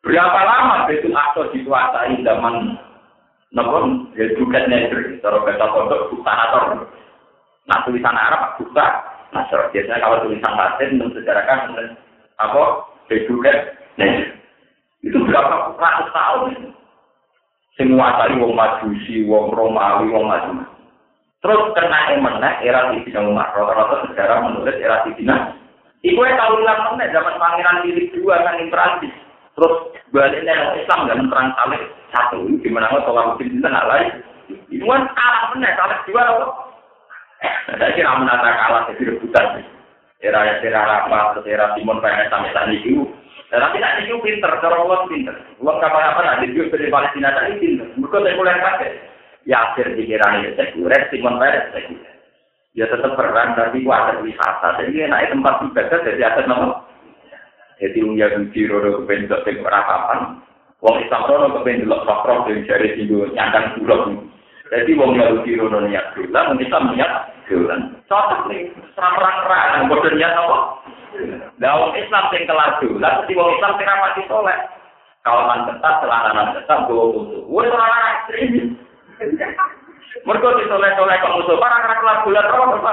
[0.00, 2.74] Berapa lama Betul Aqsa dikuasai zaman
[3.54, 3.78] nopo
[4.18, 6.88] ya juga negeri, cara kata kodok bukanator.
[7.70, 8.86] Nah tulisan Arab buka,
[9.30, 11.78] nah biasanya kalau tulisan Latin mensejarahkan
[12.42, 12.62] apa
[13.30, 13.52] juga
[14.00, 14.34] negeri.
[15.06, 16.74] Itu berapa ratus tahun?
[17.78, 20.68] Semua tadi wong Majusi, wong Romawi, wong macam
[21.40, 23.48] Terus kena emeneh era Sidina Umar.
[23.56, 25.56] Rata-rata sejarah menulis era Sidina.
[26.04, 29.12] Iku yang tahu ulang meneh zaman Pangeran Philip dua kan Prancis.
[29.56, 29.74] Terus
[30.12, 31.82] baliknya yang Islam dan perang salib
[32.12, 32.44] satu.
[32.60, 34.08] Gimana nggak kalau mungkin kita nggak lain.
[34.68, 36.46] Itu kan kalah meneh salib dua apa?
[37.72, 39.64] Saya kira menata kalah jadi rebutan.
[40.20, 43.08] Era era rapat, era Simon Peres sampai saat itu.
[43.48, 45.32] Tapi nak itu pinter, cara uang pinter.
[45.58, 47.88] Uang kapan-kapan ada juga dari Palestina tadi pinter.
[47.96, 48.92] Mereka sekuler pakai.
[49.48, 52.14] Yasir pikiran ya sekuler, Simon Peres sekuler.
[52.76, 54.78] Ya tetap perang, tapi gua ada wisata.
[54.78, 56.86] Jadi naik tempat ibadah jadi atas nama.
[57.80, 60.44] Jadi Ung Yahudi rodo kepen dok sing ora papan.
[60.84, 64.22] Wong Islam rodo kepen delok roh dari jari singgo nyandang bulog.
[64.70, 67.12] Jadi wong Yahudi rodo niat dolan, wong Islam niat
[67.48, 67.80] dolan.
[68.06, 70.58] Cocok nih, serang-serang, bodoh niat apa?
[71.58, 74.58] Lah wong Islam sing kelar dolan, mesti wong Islam sing rapati soleh.
[75.20, 77.44] Kawaman ketat, celana ketat, bawa musuh.
[77.50, 78.24] Woi orang.
[79.20, 82.92] Mereka di soleh-soleh kok musuh, para kelar dolan, apa?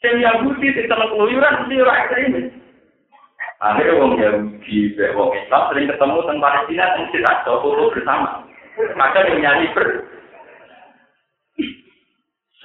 [0.00, 2.48] Sing Yahudi sing telek keluyuran mesti ora ekstremis.
[3.60, 8.48] Akhirnya wong Yahudi, wong Islam sering ketemu tentang Palestina yang tidak foto bersama.
[8.96, 10.08] Maka yang nyanyi ber.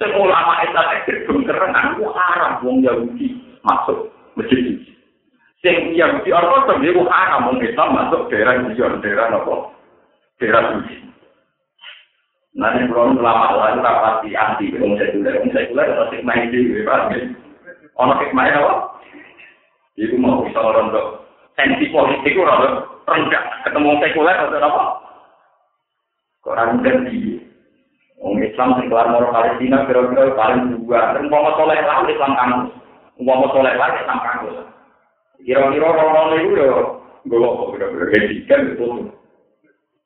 [0.00, 4.80] Semua ulama Islam ekstrim keren, aku haram wong Yahudi masuk masjid.
[5.60, 9.75] Sing Yahudi Ortodok itu haram wong Islam masuk daerah Islam, daerah apa?
[10.36, 10.96] Daerah suci.
[12.56, 16.88] Nanti kalau lama lalu rapati anti wong sekuler, wong sekuler atau hikmah itu,
[18.00, 18.74] ono hikmah apa?
[19.96, 21.24] Itu mau bisa orang untuk
[21.56, 24.84] sensi politik orang rendah ketemu sekuler atau apa?
[26.48, 27.40] Orang ganti.
[28.16, 31.12] Wong Islam sing kelar moro Palestina kira-kira paling dua.
[31.12, 32.58] Dan mau soleh lah Islam kamu.
[33.20, 34.48] Mau soleh lah Islam kamu.
[35.44, 36.68] Kira-kira orang-orang itu ya
[37.28, 38.04] gue kok kira-kira
[38.48, 38.88] kan itu.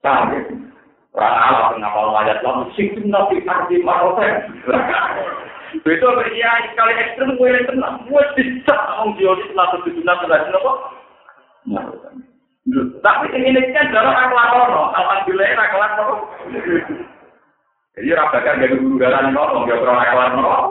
[0.00, 0.36] Tapi,
[1.12, 4.48] orang-orang yang ngapal wajah Allah, musikin nanti arti marotek.
[5.76, 8.08] Itu pria sekali ekstrem, gue yang tenang.
[8.08, 10.78] Gue bisa ngomong teori setelah sebetulnya setelah itu, kok?
[13.00, 16.18] Tapi yang ini kan jarak aku lakon, alhamdulillah ini aku lakon.
[17.96, 20.64] Jadi rapat kan jadi guru dalam nol, nggak pernah aku lakon.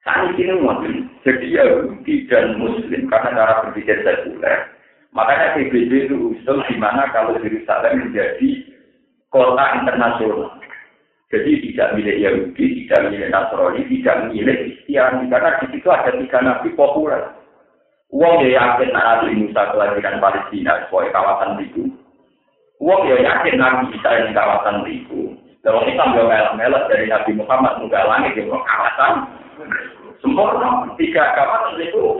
[0.00, 1.64] Kan ini mungkin jadi ya
[2.32, 4.79] dan muslim karena cara berpikir sekuler.
[5.10, 8.48] Makanya PBB itu usul di mana kalau Yerusalem menjadi
[9.30, 10.54] kota internasional.
[11.30, 15.30] Jadi tidak milik Yahudi, tidak milik Nasrani, tidak milik Kristiani.
[15.30, 17.22] Karena di situ ada tiga nabi populer.
[18.10, 21.86] Uang ya yakin Nabi Musa kelahiran Palestina sebagai kawasan itu.
[22.82, 25.38] Uang ya yakin Nabi Isa yang kawasan itu.
[25.62, 29.30] Kalau kita nggak melek-melek dari Nabi Muhammad nggak langit di kawasan
[30.18, 32.18] sempurna tiga kawasan itu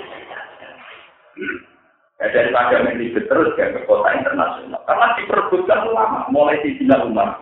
[2.21, 4.85] Ya, daripada meribet terus ke kota internasional.
[4.85, 7.41] Karena diperbutkan ulama, mulai di Cina Umar.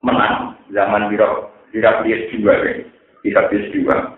[0.00, 2.56] Menang zaman Biro, Heraklius juga,
[3.20, 4.16] Heraklius juga.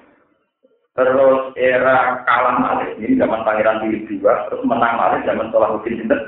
[0.94, 4.46] Terus era kalah Malik, ini zaman Pangeran Philip juga.
[4.46, 6.20] Terus menang Malik zaman Salahuddin Sinten.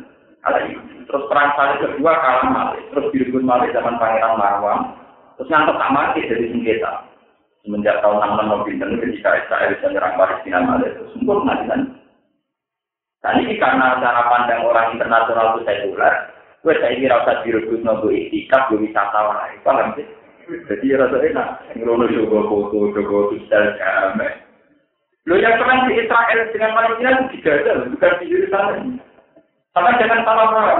[1.06, 2.82] Terus perang Salib kedua kalah Malik.
[2.90, 4.98] Terus direbut Malik zaman Pangeran Marwam.
[5.38, 7.06] Terus ngantuk tak mati dari sengketa.
[7.62, 10.90] Semenjak tahun 66 Pinten ketika Israel bisa menyerang Palestina Malik.
[10.98, 11.66] Terus sempurna di
[13.38, 16.14] ini karena cara pandang orang internasional itu sekuler,
[16.66, 20.06] gue saya kira usah direbut nopo itikaf, gue wisata wae, paham sih?
[20.66, 21.48] Jadi rasa enak,
[21.78, 24.28] ngerono juga foto, juga sosial kame.
[25.30, 28.98] Lo yang keren di Israel dengan Palestina itu digagal, bukan di Yerusalem.
[29.70, 30.78] Karena jangan salah paham,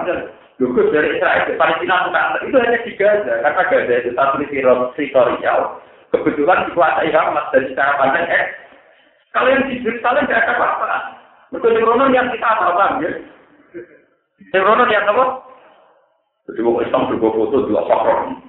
[0.59, 5.61] Lugus dari Israel ke Palestina bukan itu hanya di Gaza, karena Gaza itu satu teritorial.
[6.11, 8.47] Kebetulan dikuasai Hamas dari cara pandang eh.
[9.33, 11.22] Kalau yang di Yerusalem tidak ada apa-apa.
[11.53, 13.11] Mereka Rono yang kita apa bang ya?
[14.65, 15.25] Rono yang apa?
[16.49, 18.41] Jadi mau Islam juga foto dua faktor.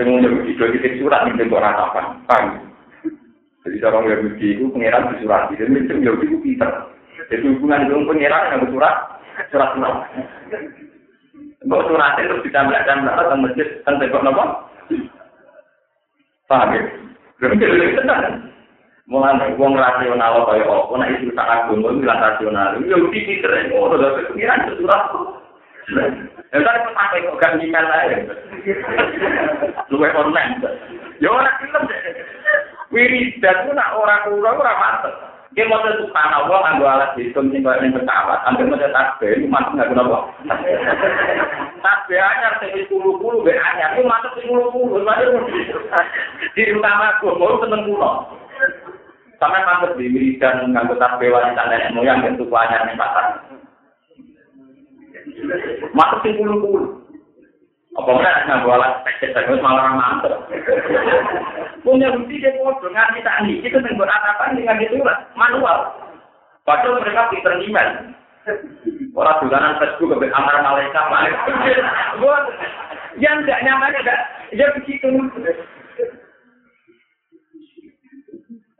[0.00, 2.44] Yang mau video kita surat nih tembok ratapan, bang.
[3.68, 5.52] Jadi orang Yahudi itu pengiran di surat.
[5.52, 6.68] Jadi itu Yahudi itu.
[7.28, 8.96] Jadi hubungan dengan pengiran yang surat,
[9.52, 9.94] surat surat.
[11.66, 13.04] Kok surat itu ditambah dan
[13.44, 14.44] masjid kan tembok nopo?
[16.48, 16.82] Paham ya?
[17.44, 18.55] Jadi tenang.
[19.06, 22.74] Mulai wong rasional kaya apa, nek isu tak agama bilang rasional.
[22.82, 25.02] Yahudi pinter, oh udah pengiran surat.
[26.50, 28.26] Ya kan sampai kok gak nyimpen ae.
[29.94, 30.58] Luwe online.
[31.22, 31.86] Ya ora film.
[32.90, 35.14] Wiridan ku nak ora kura ora mantep.
[35.54, 39.74] Ki maca subhanallah nganggo alat hitung sing koyo ning pesawat, ambil maca tasbih iki mantep
[39.78, 40.18] nganggo napa?
[41.78, 44.98] Tasbih anyar sing 10 10 be anyar ku mantep sing 10 10.
[46.58, 48.10] Di utama ku mau seneng kulo.
[49.36, 53.44] Sampai mantep di wiridan nganggo tasbih wanita nenek moyang bentuk anyar ning pasar.
[55.92, 56.56] Masuk sing puluh
[57.96, 60.32] Apa enggak nggak alat teknik terus malah mantep.
[61.84, 65.00] Punya bukti dia foto nganti tak nih itu nggak apa dengan itu
[65.36, 65.96] manual.
[66.64, 68.16] Padahal mereka pinter email.
[69.16, 71.54] Orang dolanan Facebook ke malaikat malaikat.
[73.16, 74.16] Yang tidak nyaman ada,
[74.52, 75.08] ya begitu.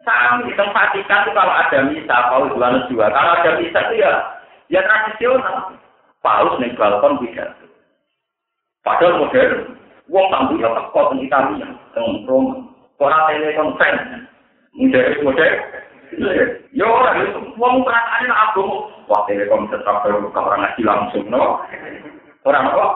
[0.07, 4.07] Sama di tempat ikan itu kalau ada misa, kalau bulan dua, kalau ada misa itu
[4.07, 4.13] ya,
[4.71, 5.75] ya tradisional.
[6.27, 7.67] paus ning balkon pidato.
[8.83, 9.79] Padahal modern,
[10.11, 12.67] wong tamu ya teko teng Italia, teng Roma.
[12.99, 14.19] Ora telekonferensi.
[14.75, 15.59] Modern modern.
[16.75, 17.19] Yo ora
[17.59, 18.65] wong perasaane aku
[19.11, 21.63] wah tetap perlu orang ngaji langsung no.
[22.47, 22.87] Ora apa?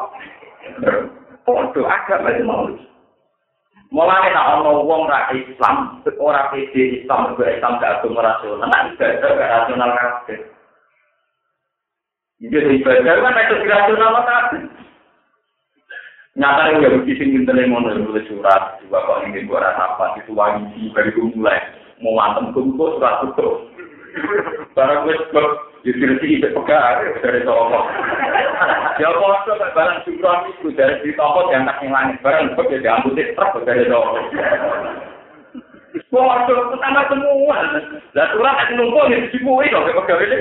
[1.42, 2.70] Foto agama itu mau.
[3.90, 8.94] Mulai nak ono wong ra Islam, ora pede Islam, ora Islam gak agama rasional, nak
[8.94, 10.38] ibadah gak rasional kabeh.
[12.38, 14.58] Jadi ibadah kan itu rasional tapi
[16.38, 20.38] nyata yang gak begitu sing ngintele ngono nulis surat juga kok ingin buat apa itu
[20.38, 21.58] wangi dari mulai.
[21.98, 23.48] Mau mantem kumpul surat itu
[24.78, 25.20] barang wis
[25.80, 27.80] kok jadi sih pegang dari toko
[29.00, 33.16] ya kan barang syukuran itu dari di toko yang tak langit barang kok jadi ambil
[33.16, 34.20] truk dari toko
[36.10, 37.58] Waduh, pertama semua.
[38.14, 40.38] Lah surat aku numpuk di sini, kok pegang ini.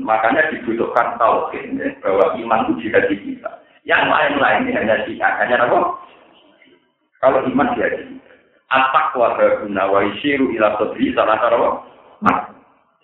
[0.00, 3.52] Makanya dibutuhkan tauhid ya, bahwa iman itu jika kita.
[3.84, 5.96] Yang lain-lain hanya jika hanya apa?
[7.20, 7.88] Kalau iman dia
[8.72, 11.84] At-taqwa guna wa isyiru ila sadri salah satu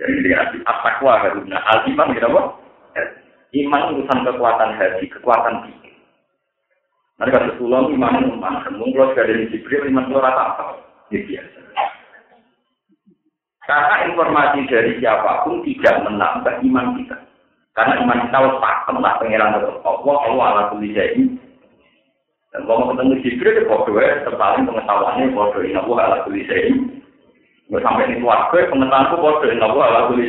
[0.00, 2.42] Jadi dia at-taqwa guna al-iman apa?
[3.52, 5.92] Iman urusan kekuatan hati, kekuatan pikir.
[7.18, 10.64] Kalau pulang iman iman, mungkin kalau sudah dari Jibril iman itu rata apa?
[11.10, 11.58] Ini biasa.
[13.68, 17.16] Karena informasi dari siapa pun tidak menambah iman kita.
[17.76, 20.94] Karena iman kita harus pakem lah pengiran Allah, Allah ala kulli
[22.48, 25.60] Dan kalau ketemu Jibril, itu bodoh ya, terpaling pengetahuannya bodoh.
[25.60, 26.48] Ini Allah ala kulli
[27.68, 29.48] Nggak sampai ini keluarga, pengetahuanku bodoh.
[29.52, 30.26] Ini Allah ala kulli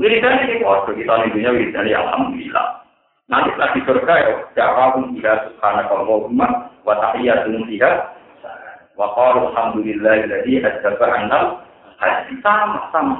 [0.00, 2.80] Wiridan ini bodoh, kita dunia wiridan ya Alhamdulillah.
[3.30, 6.46] Nanti setelah di surga ya, dakwahum ila subhanakallahumma
[6.82, 7.92] wa tahiyyatun fiha
[8.98, 11.46] Wa qalu alhamdulillah alladzi adzaba annal
[12.02, 13.16] haji sama sama.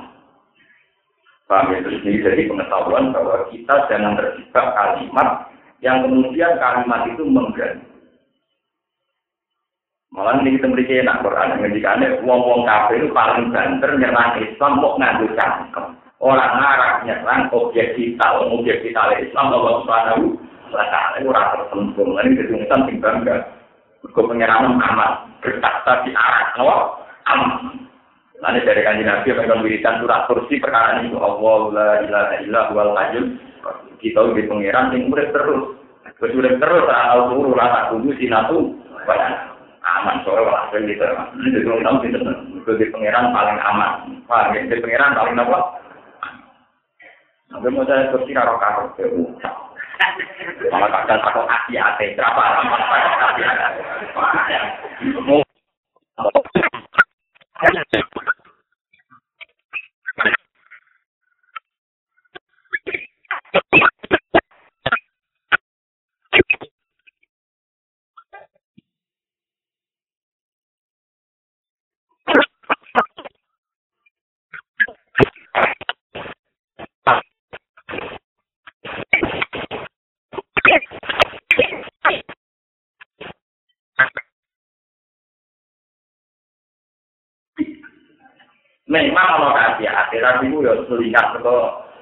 [1.46, 1.78] Paham ya?
[1.82, 5.49] Ini jadi pengetahuan bahwa kita jangan terjebak kalimat
[5.80, 7.90] yang kemudian kalimat itu mengganti.
[10.10, 14.98] Malah ini kita memiliki enak Quran jika wong-wong kafir itu paling banter nyerang Islam mau
[14.98, 15.86] ngadu cangkem.
[16.18, 20.34] Orang ngarang nyerang objek vital, objek vital Islam Allah Subhanahu
[20.74, 22.06] wa taala itu rasa tersentuh.
[22.10, 23.40] Ini ketunggutan tinggal enggak.
[24.10, 26.66] Kau pengirangan amat bertakta di arah no
[27.30, 27.42] am
[28.40, 32.96] Nanti dari kanji Nabi yang wiridan surat kursi perkara ini Allah la ilaha illa wal
[32.96, 33.36] hayyul
[34.00, 35.76] kita di pangeran yang murid terus.
[36.20, 38.74] Terus murid terus al turu rasa kudu sinatu.
[39.80, 41.02] Aman soalnya walaupun gitu
[41.40, 44.20] itu tahu sih itu di pangeran paling aman.
[44.28, 45.58] Paham di pangeran paling apa?
[47.50, 48.94] Sampai mau saya kursi karo karo
[50.70, 53.42] Malah kadang takut hati hati berapa lama hati
[88.90, 91.54] Memang ono kasih hati, tapi itu ya melihat ke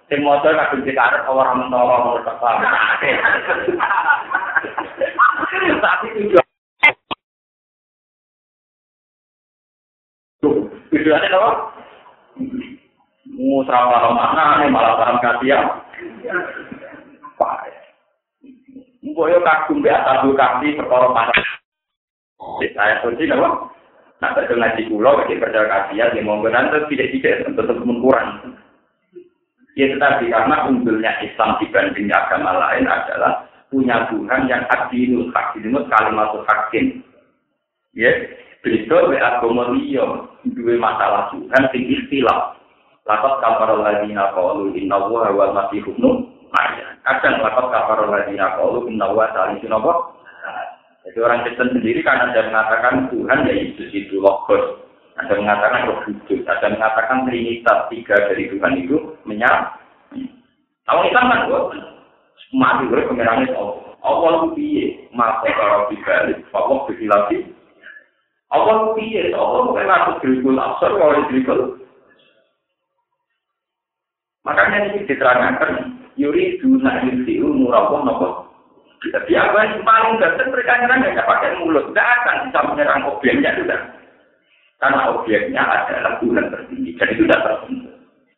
[0.09, 2.57] sing motor nak kunci karet ora mentara ora kesal.
[5.79, 6.07] Tapi
[10.97, 11.51] itu ada apa?
[13.29, 15.85] Musra malam mana nih malam malam kasihan.
[19.13, 21.37] Boyo kagum ya tabu kami perkara mana?
[22.73, 23.77] Saya kunci apa?
[24.19, 28.51] Nah, terkena di pulau, kita percaya kasihan, dia mau berantem, tidak tidak, tetap mengurang.
[29.79, 36.35] Ya tetapi karena unggulnya Islam dibanding agama lain adalah punya Tuhan yang adilul hakim kalimat
[36.51, 37.07] hakim.
[37.95, 38.11] Ya,
[38.67, 40.03] beda we agama liya
[40.51, 42.59] duwe masalah Tuhan sing istilah.
[43.07, 46.27] Lakat kafar alladziina qalu inna wa wal masih ibnu
[47.07, 49.79] Kadang lakat kafar alladziina qalu inna wa salisun?
[51.07, 54.88] Jadi orang Kristen sendiri kan ada mengatakan Tuhan ya Yesus itu logos.
[55.19, 59.75] Ada mengatakan roh kudus, ada mengatakan trinitas tiga dari Tuhan itu menyala.
[60.87, 61.61] Kalau kita kan gue
[62.55, 63.99] mati gue pengirannya Allah.
[64.07, 65.11] Allah piye?
[65.11, 67.39] Masa kalau dibalik, Allah lagi.
[68.55, 69.35] Allah piye?
[69.35, 71.61] Allah bukan aku dirikul absor kalau dirikul.
[74.47, 78.29] Makanya ini diterangkan Yuri duna yusiu murabah nopo.
[78.99, 83.55] Tapi apa yang paling dasar mereka nyerang ya pakai mulut, tidak akan bisa menyerang objeknya
[83.55, 83.81] sudah.
[84.79, 87.95] Karena objeknya adalah Tuhan tertinggi, jadi sudah tersentuh.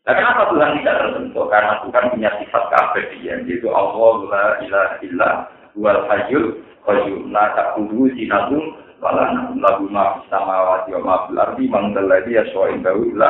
[0.08, 1.44] Nah, kenapa Tuhan tidak tersentuh?
[1.52, 5.30] Karena Tuhan punya sifat keabadian, yaitu Allah la ilaha illa
[5.76, 6.56] wal hayyul
[6.88, 8.72] qayyum la ta'khudhuhu sinatun
[9.04, 13.28] wa la lahu ma fis samawati wa ma fil ardi man dzalladzi yashfa'u illa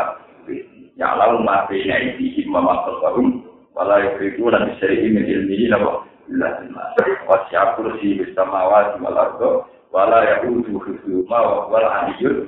[0.94, 3.42] ya lahu ma baina aydihim wa ma khalfahum
[3.74, 6.84] wa la yuhituna bi shay'in min ilmihi illa bima
[7.26, 9.50] wa si'a kursi bis samawati wal ardi
[9.90, 12.46] wa la ya'uduhu hifdhuhuma wa huwal aliyyul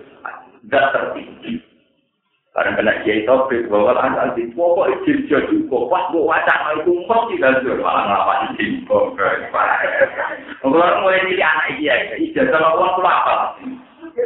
[0.71, 1.63] zat tertinggi.
[2.53, 6.93] Karena kena kiai topik bahwa anak di pokok izin jadi kok pas bu wacana itu
[7.09, 9.17] mau tidak jual malah ngapa izin kok
[10.61, 13.57] Kalau mulai jadi anak iya, ijazah lawan pulau apa?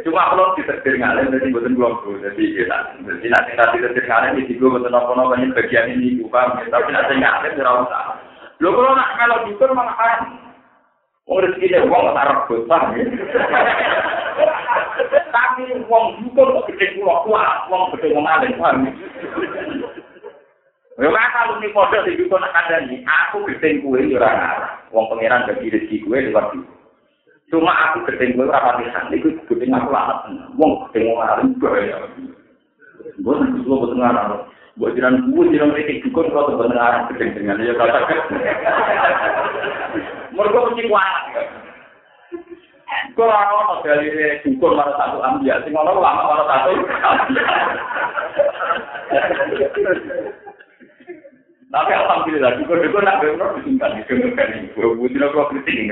[0.03, 2.77] Cuma kalau ditetir ngalir jadi bukan belum tuh, jadi kita
[3.07, 6.91] jadi nanti nanti ditetir ngalir di gue bukan apa apa ini bagian ini bukan, tapi
[6.91, 8.19] nanti ngalir tidak usah.
[8.59, 10.19] Lo kalau nak kalau dikur malah kan,
[11.31, 12.67] oh rezeki deh uang tak rebut
[15.37, 18.89] Tapi wong dukun kok gede kula kuat, wong gede ngalih paham.
[20.97, 24.33] Ya mak kalau ni padha sing dukun kandhani, aku gede kuwe ya ora.
[24.89, 26.57] Wong pangeran bagi rezeki kuwe lewat.
[27.53, 30.25] Cuma aku gede kuwe ora pati san, iku gede aku laknat.
[30.57, 31.97] Wong gede ngalih bahaya.
[33.21, 34.41] Boten kulo boten ngarah.
[34.81, 37.99] Buat jiran kuwe jiran rezeki dukun kok boten ngarah gede dengan ya kata.
[40.33, 41.13] Mergo mesti kuat.
[43.17, 44.09] Kalau orang dari
[44.45, 46.71] syukur mana satu ambil, sing orang lama mana satu.
[51.67, 54.71] Tapi alhamdulillah, syukur syukur nak berurut disimpan di kemudian ini.
[54.71, 55.91] Gue butuh nopo kritik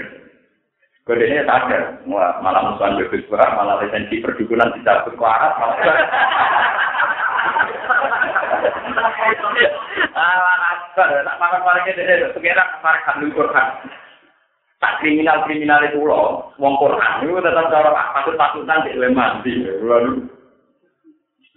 [1.45, 5.77] sadar, malah musuhan bebas berat, malah lisensi perdukunan tidak berkuarat, malah.
[10.15, 13.85] Ah, nakal, nak makan makan ini, sekarang makan lukur kan.
[14.85, 17.89] Tak kriminal kriminal itu loh, wong Quran itu tetap cara
[18.37, 19.65] patutan di dalam mandi.
[19.81, 20.29] Lalu,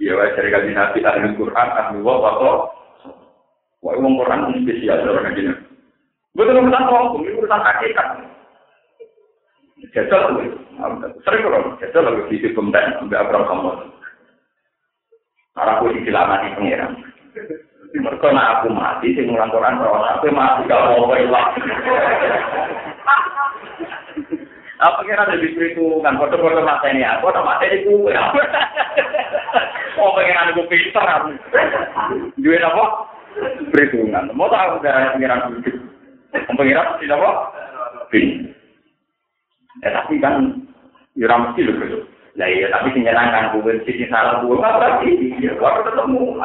[0.00, 2.72] ya wajah dari kali nabi ahli Quran ahli wah atau
[3.84, 5.52] wah wong Quran ini spesial orang begini.
[6.32, 8.08] Betul urusan hukum, ini urusan hakikat.
[9.92, 10.48] Jajal lagi,
[11.28, 13.70] sering kalau jajal lagi di situ pemben, ambil Abraham kamu.
[15.58, 16.92] Arah aku di di pengiran.
[17.88, 21.12] Mereka aku mati, sing ngulang Quran, aku mati gak mau.
[24.78, 28.14] Apa kira ada di situ kan foto-foto mata ini aku atau mata ini gue
[29.98, 31.34] Oh pengen aku pintar aku.
[32.38, 33.10] Jual apa?
[33.74, 34.30] Perhitungan.
[34.30, 35.74] Mau tahu darah pengiran itu?
[36.30, 37.30] Pengiran tidak apa?
[38.14, 38.54] Pin.
[39.82, 40.62] Ya tapi kan
[41.18, 42.06] ya mesti loh
[42.38, 45.10] Lah iya tapi menyenangkan gue sini salah gue berarti.
[45.42, 46.38] Ya waktu ketemu.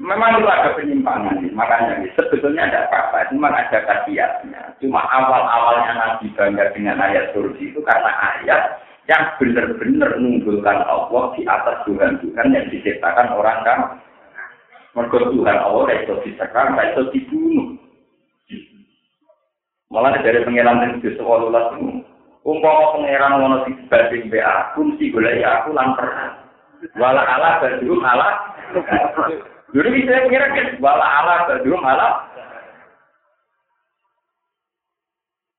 [0.00, 4.80] Memang itu ada penyimpangan, makanya sebetulnya ada apa-apa, cuma ada kajiannya.
[4.80, 8.80] Cuma awal-awalnya Nabi bangga dengan ayat surga itu karena ayat
[9.12, 13.78] yang benar-benar menunggulkan Allah di atas Tuhan-Tuhan yang diciptakan orang kan.
[14.96, 17.76] Mereka Tuhan Allah itu disekar, itu dibunuh.
[19.92, 22.00] Malah dari pengiran yang di sekolah itu,
[22.48, 26.40] umpama pengiran mau dibanding be aku, mesti gue aku lantar.
[26.96, 28.28] Wala ala badu ala
[29.70, 32.14] Dulu bisa kira kan, wala ala berdua malah.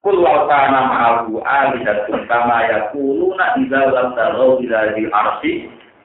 [0.01, 5.51] Kul wa kana ma'ahu alihatun kama yakuluna idza lam tarau ila di arsi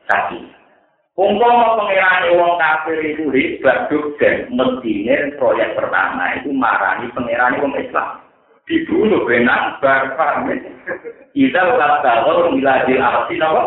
[0.06, 0.40] kaki.
[1.16, 3.88] Umpama pengiran wong kafir itu hebat
[4.20, 8.20] dan mestine proyek pertama itu marani pengiran wong Islam.
[8.66, 10.50] dibunuh benar barang
[11.30, 12.12] kita kata
[12.50, 13.64] miladi arti apa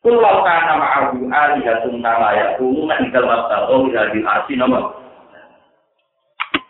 [0.00, 5.00] Kulau kana ma'ahu alihatun nama ya kumunan dalam tahu miladi arti nama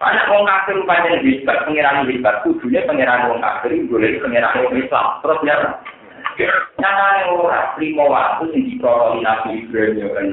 [0.00, 5.06] banyak orang kafir rupanya hebat, pengiran hebat, kudunya pengiran orang kafir, boleh pengiran orang Islam.
[5.20, 5.56] Terus ya,
[6.80, 10.26] nyatanya orang lima waktu yang diprololi Nabi Ibrahim ya kan.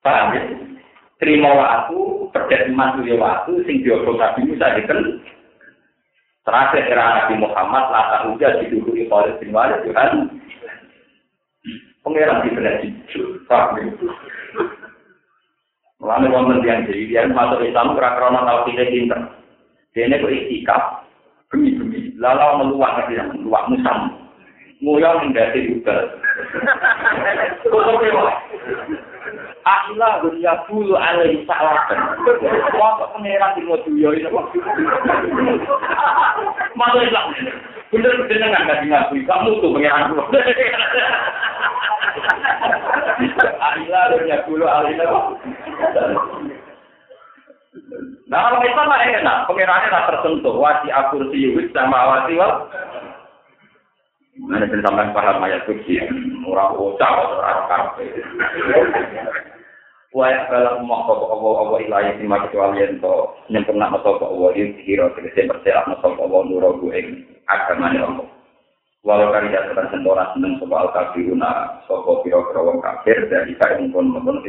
[0.00, 0.42] Paham ya?
[1.20, 1.96] Terima waktu,
[2.32, 5.20] pedet iman waktu, sing diobong Nabi Musa diken.
[6.48, 10.40] Terakhir era Nabi Muhammad, lata uja didukui oleh bin Walid, ya kan.
[12.06, 13.90] Pengiran di benar jujur, paham ya?
[15.98, 19.20] Mulane wonten yang jadi dia masuk Islam ora krana tau pilih pinter.
[19.90, 21.02] Dene kok ikhtikaf
[21.50, 22.14] bumi-bumi.
[22.14, 24.14] Lalu meluak ngerti ya, meluak musam.
[24.78, 26.14] Nguyang mendati juga.
[27.66, 27.96] Kok
[29.66, 31.98] Akilah dunia bulu alai salakan.
[32.78, 34.30] Wah, pangeran di mau duyo ini.
[36.78, 37.34] Masuk Islam.
[37.90, 39.26] Bener-bener nggak ngakui.
[39.26, 40.14] Kamu tuh pangeran
[43.58, 45.34] Alila dunia bulu alila.
[48.30, 50.54] Nah kalau Islam lah enak, pengirannya tak tersentuh.
[50.62, 52.70] Wasi akur siwit sama wasi wal.
[54.36, 55.96] Mana sampai paham ayat suci,
[56.44, 58.04] orang ucap orang kafe.
[60.16, 64.80] Wah, kalau mau kok apa apa ilahi sima kecuali ento nyempurna atau kok Allah ini
[64.88, 68.24] kira tegese percaya atau kok Allah nuro gue agama Allah.
[69.04, 74.40] walau kali datang sentora seneng soal kafiruna sopo piro piro kafir dari kain pun pun